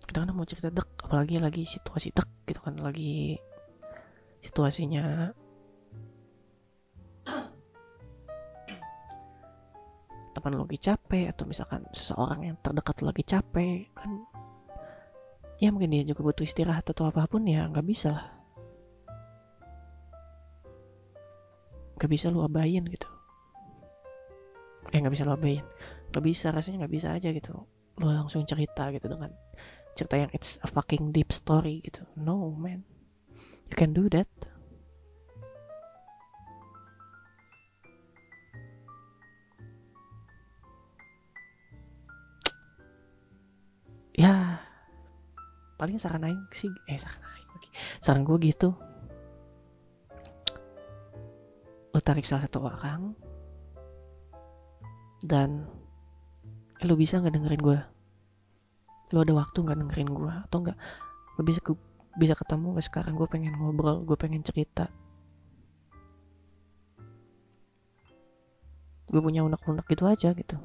Kadang-kadang 0.08 0.36
mau 0.40 0.48
cerita 0.48 0.72
dek 0.72 0.93
apalagi 1.04 1.38
lagi 1.38 1.64
situasi 1.68 2.16
dek 2.16 2.48
gitu 2.48 2.60
kan 2.64 2.80
lagi 2.80 3.38
situasinya. 4.44 5.32
Teman 10.34 10.60
lagi 10.60 10.80
capek 10.82 11.30
atau 11.30 11.46
misalkan 11.46 11.86
seseorang 11.94 12.42
yang 12.52 12.58
terdekat 12.60 13.00
lagi 13.06 13.24
capek 13.24 13.88
kan 13.94 14.26
ya 15.62 15.72
mungkin 15.72 15.94
dia 15.94 16.04
juga 16.04 16.26
butuh 16.26 16.44
istirahat 16.44 16.84
atau 16.90 17.08
apa 17.08 17.24
pun 17.30 17.46
ya 17.48 17.64
nggak 17.70 17.86
bisa 17.88 18.12
lah. 18.12 18.28
Nggak 21.96 22.12
bisa 22.12 22.28
lu 22.34 22.44
abain 22.44 22.84
gitu. 22.84 23.08
Eh 24.92 25.00
nggak 25.00 25.14
bisa 25.14 25.24
lu 25.24 25.32
abain. 25.38 25.64
Nggak 26.12 26.24
bisa 26.26 26.52
rasanya 26.52 26.84
nggak 26.84 26.94
bisa 26.98 27.08
aja 27.16 27.30
gitu. 27.32 27.54
Lu 28.02 28.10
langsung 28.10 28.44
cerita 28.44 28.90
gitu 28.92 29.08
dengan 29.08 29.32
cerita 29.94 30.18
yang 30.18 30.32
a 30.62 30.68
fucking 30.70 31.16
deep 31.16 31.34
story 31.34 31.82
gitu. 31.82 32.06
No 32.20 32.54
man. 32.54 32.86
You 33.72 33.76
can 33.80 33.96
do 33.96 34.06
that. 34.14 34.30
Ya 44.14 44.62
paling 45.82 45.98
saran 45.98 46.22
aing 46.22 46.46
sih 46.54 46.70
eh 46.86 47.02
saran 47.02 47.24
aing 47.24 47.50
lagi. 47.50 47.70
Saran 47.98 48.22
gue 48.22 48.38
gitu. 48.46 48.70
Lu 51.94 52.00
tarik 52.02 52.26
salah 52.26 52.46
satu 52.46 52.70
orang 52.70 53.18
dan 55.24 55.66
eh, 56.78 56.86
lu 56.86 57.00
bisa 57.00 57.18
nggak 57.18 57.34
dengerin 57.34 57.64
gue 57.64 57.80
lu 59.14 59.22
ada 59.22 59.34
waktu 59.38 59.62
nggak 59.62 59.78
dengerin 59.78 60.10
gue 60.10 60.34
atau 60.50 60.58
nggak? 60.66 60.78
Lu 61.38 61.42
bisa 61.46 61.62
bisa 62.18 62.34
ketemu 62.34 62.78
gak 62.78 62.86
sekarang 62.90 63.14
gue 63.14 63.30
pengen 63.30 63.54
ngobrol 63.62 64.02
gue 64.02 64.18
pengen 64.18 64.42
cerita. 64.42 64.90
Gue 69.14 69.22
punya 69.22 69.46
unek-unek 69.46 69.86
gitu 69.86 70.10
aja 70.10 70.34
gitu. 70.34 70.58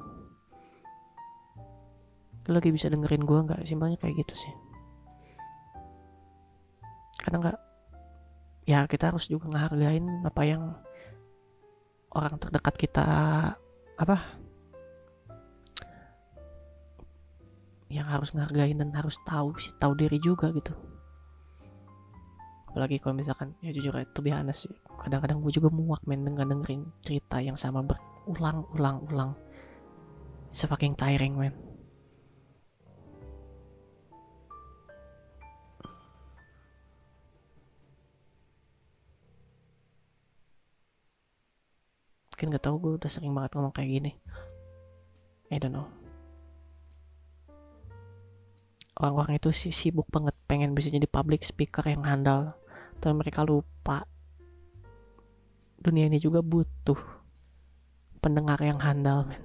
Lu 2.49 2.57
lagi 2.57 2.73
bisa 2.73 2.89
dengerin 2.89 3.21
gue 3.21 3.39
nggak? 3.45 3.61
Simpelnya 3.69 4.01
kayak 4.01 4.25
gitu 4.25 4.33
sih. 4.33 4.53
Karena 7.21 7.37
nggak 7.45 7.59
ya 8.65 8.85
kita 8.89 9.13
harus 9.13 9.29
juga 9.29 9.49
ngehargain 9.49 10.25
apa 10.25 10.41
yang 10.45 10.73
orang 12.13 12.41
terdekat 12.41 12.73
kita 12.77 13.05
apa 13.97 14.38
yang 17.89 18.05
harus 18.05 18.29
ngehargain 18.37 18.77
dan 18.77 18.93
harus 18.93 19.17
tahu 19.25 19.57
sih 19.57 19.73
tahu 19.81 19.97
diri 19.97 20.21
juga 20.21 20.53
gitu. 20.53 20.77
Apalagi 22.69 23.01
kalau 23.01 23.17
misalkan 23.17 23.57
ya 23.65 23.73
jujur 23.73 23.97
itu 23.97 24.21
biasa 24.21 24.53
sih 24.53 24.73
kadang-kadang 25.01 25.41
gue 25.41 25.49
juga 25.49 25.73
muak 25.73 26.05
main 26.05 26.21
dengan 26.21 26.53
dengerin 26.53 26.85
cerita 27.01 27.41
yang 27.41 27.57
sama 27.57 27.81
berulang-ulang-ulang. 27.81 29.33
It's 30.53 30.61
fucking 30.65 30.93
tiring 30.93 31.33
man 31.33 31.53
mungkin 42.39 42.55
gak 42.55 42.71
tau 42.71 42.79
gue 42.79 42.95
udah 42.95 43.11
sering 43.11 43.35
banget 43.35 43.51
ngomong 43.51 43.75
kayak 43.75 43.99
gini. 43.99 44.11
I 45.51 45.59
don't 45.59 45.75
know 45.75 45.98
orang-orang 48.99 49.39
itu 49.39 49.49
sibuk 49.71 50.05
banget 50.11 50.35
pengen 50.45 50.75
bisa 50.75 50.91
jadi 50.91 51.07
public 51.07 51.47
speaker 51.47 51.87
yang 51.87 52.03
handal. 52.03 52.59
Tapi 52.99 53.15
mereka 53.15 53.47
lupa. 53.47 54.03
Dunia 55.79 56.11
ini 56.11 56.19
juga 56.19 56.43
butuh 56.43 56.99
pendengar 58.19 58.59
yang 58.59 58.83
handal 58.83 59.23
men. 59.23 59.39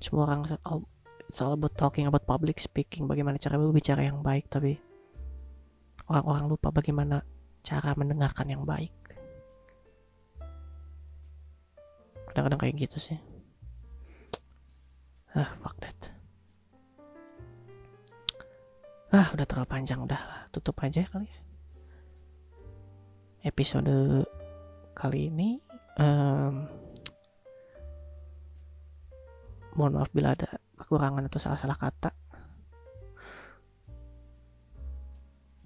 Semua 0.00 0.26
orang 0.26 0.48
it's 1.28 1.38
all 1.44 1.54
about 1.54 1.76
talking 1.76 2.08
about 2.08 2.24
public 2.24 2.56
speaking 2.56 3.04
bagaimana 3.04 3.36
cara 3.38 3.60
berbicara 3.60 4.02
yang 4.02 4.18
baik 4.24 4.50
tapi 4.50 4.80
orang-orang 6.10 6.50
lupa 6.50 6.74
bagaimana 6.74 7.22
cara 7.60 7.92
mendengarkan 7.94 8.48
yang 8.48 8.64
baik. 8.64 8.96
Kadang-kadang 12.32 12.60
kayak 12.64 12.76
gitu 12.88 12.96
sih 12.98 13.31
ah 15.32 15.50
fuck 15.64 15.76
that. 15.80 16.00
Ah 19.12 19.28
udah 19.32 19.44
terlalu 19.44 19.68
panjang 19.68 20.00
udah 20.00 20.20
lah. 20.20 20.40
Tutup 20.52 20.76
aja 20.84 21.04
kali 21.08 21.28
ya. 21.28 21.40
Episode 23.42 24.24
kali 24.92 25.32
ini 25.32 25.58
um, 25.98 26.68
mohon 29.74 29.98
maaf 29.98 30.12
bila 30.12 30.36
ada 30.36 30.60
kekurangan 30.76 31.26
atau 31.26 31.40
salah-salah 31.40 31.78
kata. 31.80 32.12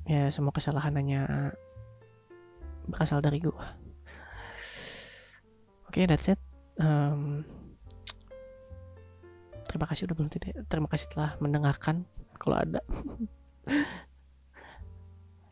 Ya 0.06 0.30
semua 0.30 0.54
kesalahan 0.54 0.94
hanya 0.94 1.52
berasal 2.86 3.18
dari 3.18 3.42
gua. 3.42 3.74
Oke 5.90 6.02
okay, 6.02 6.04
that's 6.06 6.30
it. 6.30 6.38
Um, 6.78 7.42
terima 9.76 9.92
kasih 9.92 10.08
udah 10.08 10.16
berhenti 10.16 10.38
terima 10.72 10.88
kasih 10.88 11.06
telah 11.12 11.36
mendengarkan. 11.36 12.08
Kalau 12.40 12.56
ada. 12.56 12.80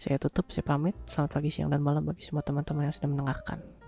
Saya 0.01 0.21
tutup 0.21 0.53
saya 0.53 0.65
pamit. 0.67 0.93
Selamat 1.09 1.41
pagi 1.41 1.49
siang 1.49 1.73
dan 1.73 1.81
malam 1.81 2.05
bagi 2.05 2.21
semua 2.21 2.45
teman-teman 2.45 2.89
yang 2.89 2.93
sudah 2.93 3.09
mendengarkan 3.09 3.84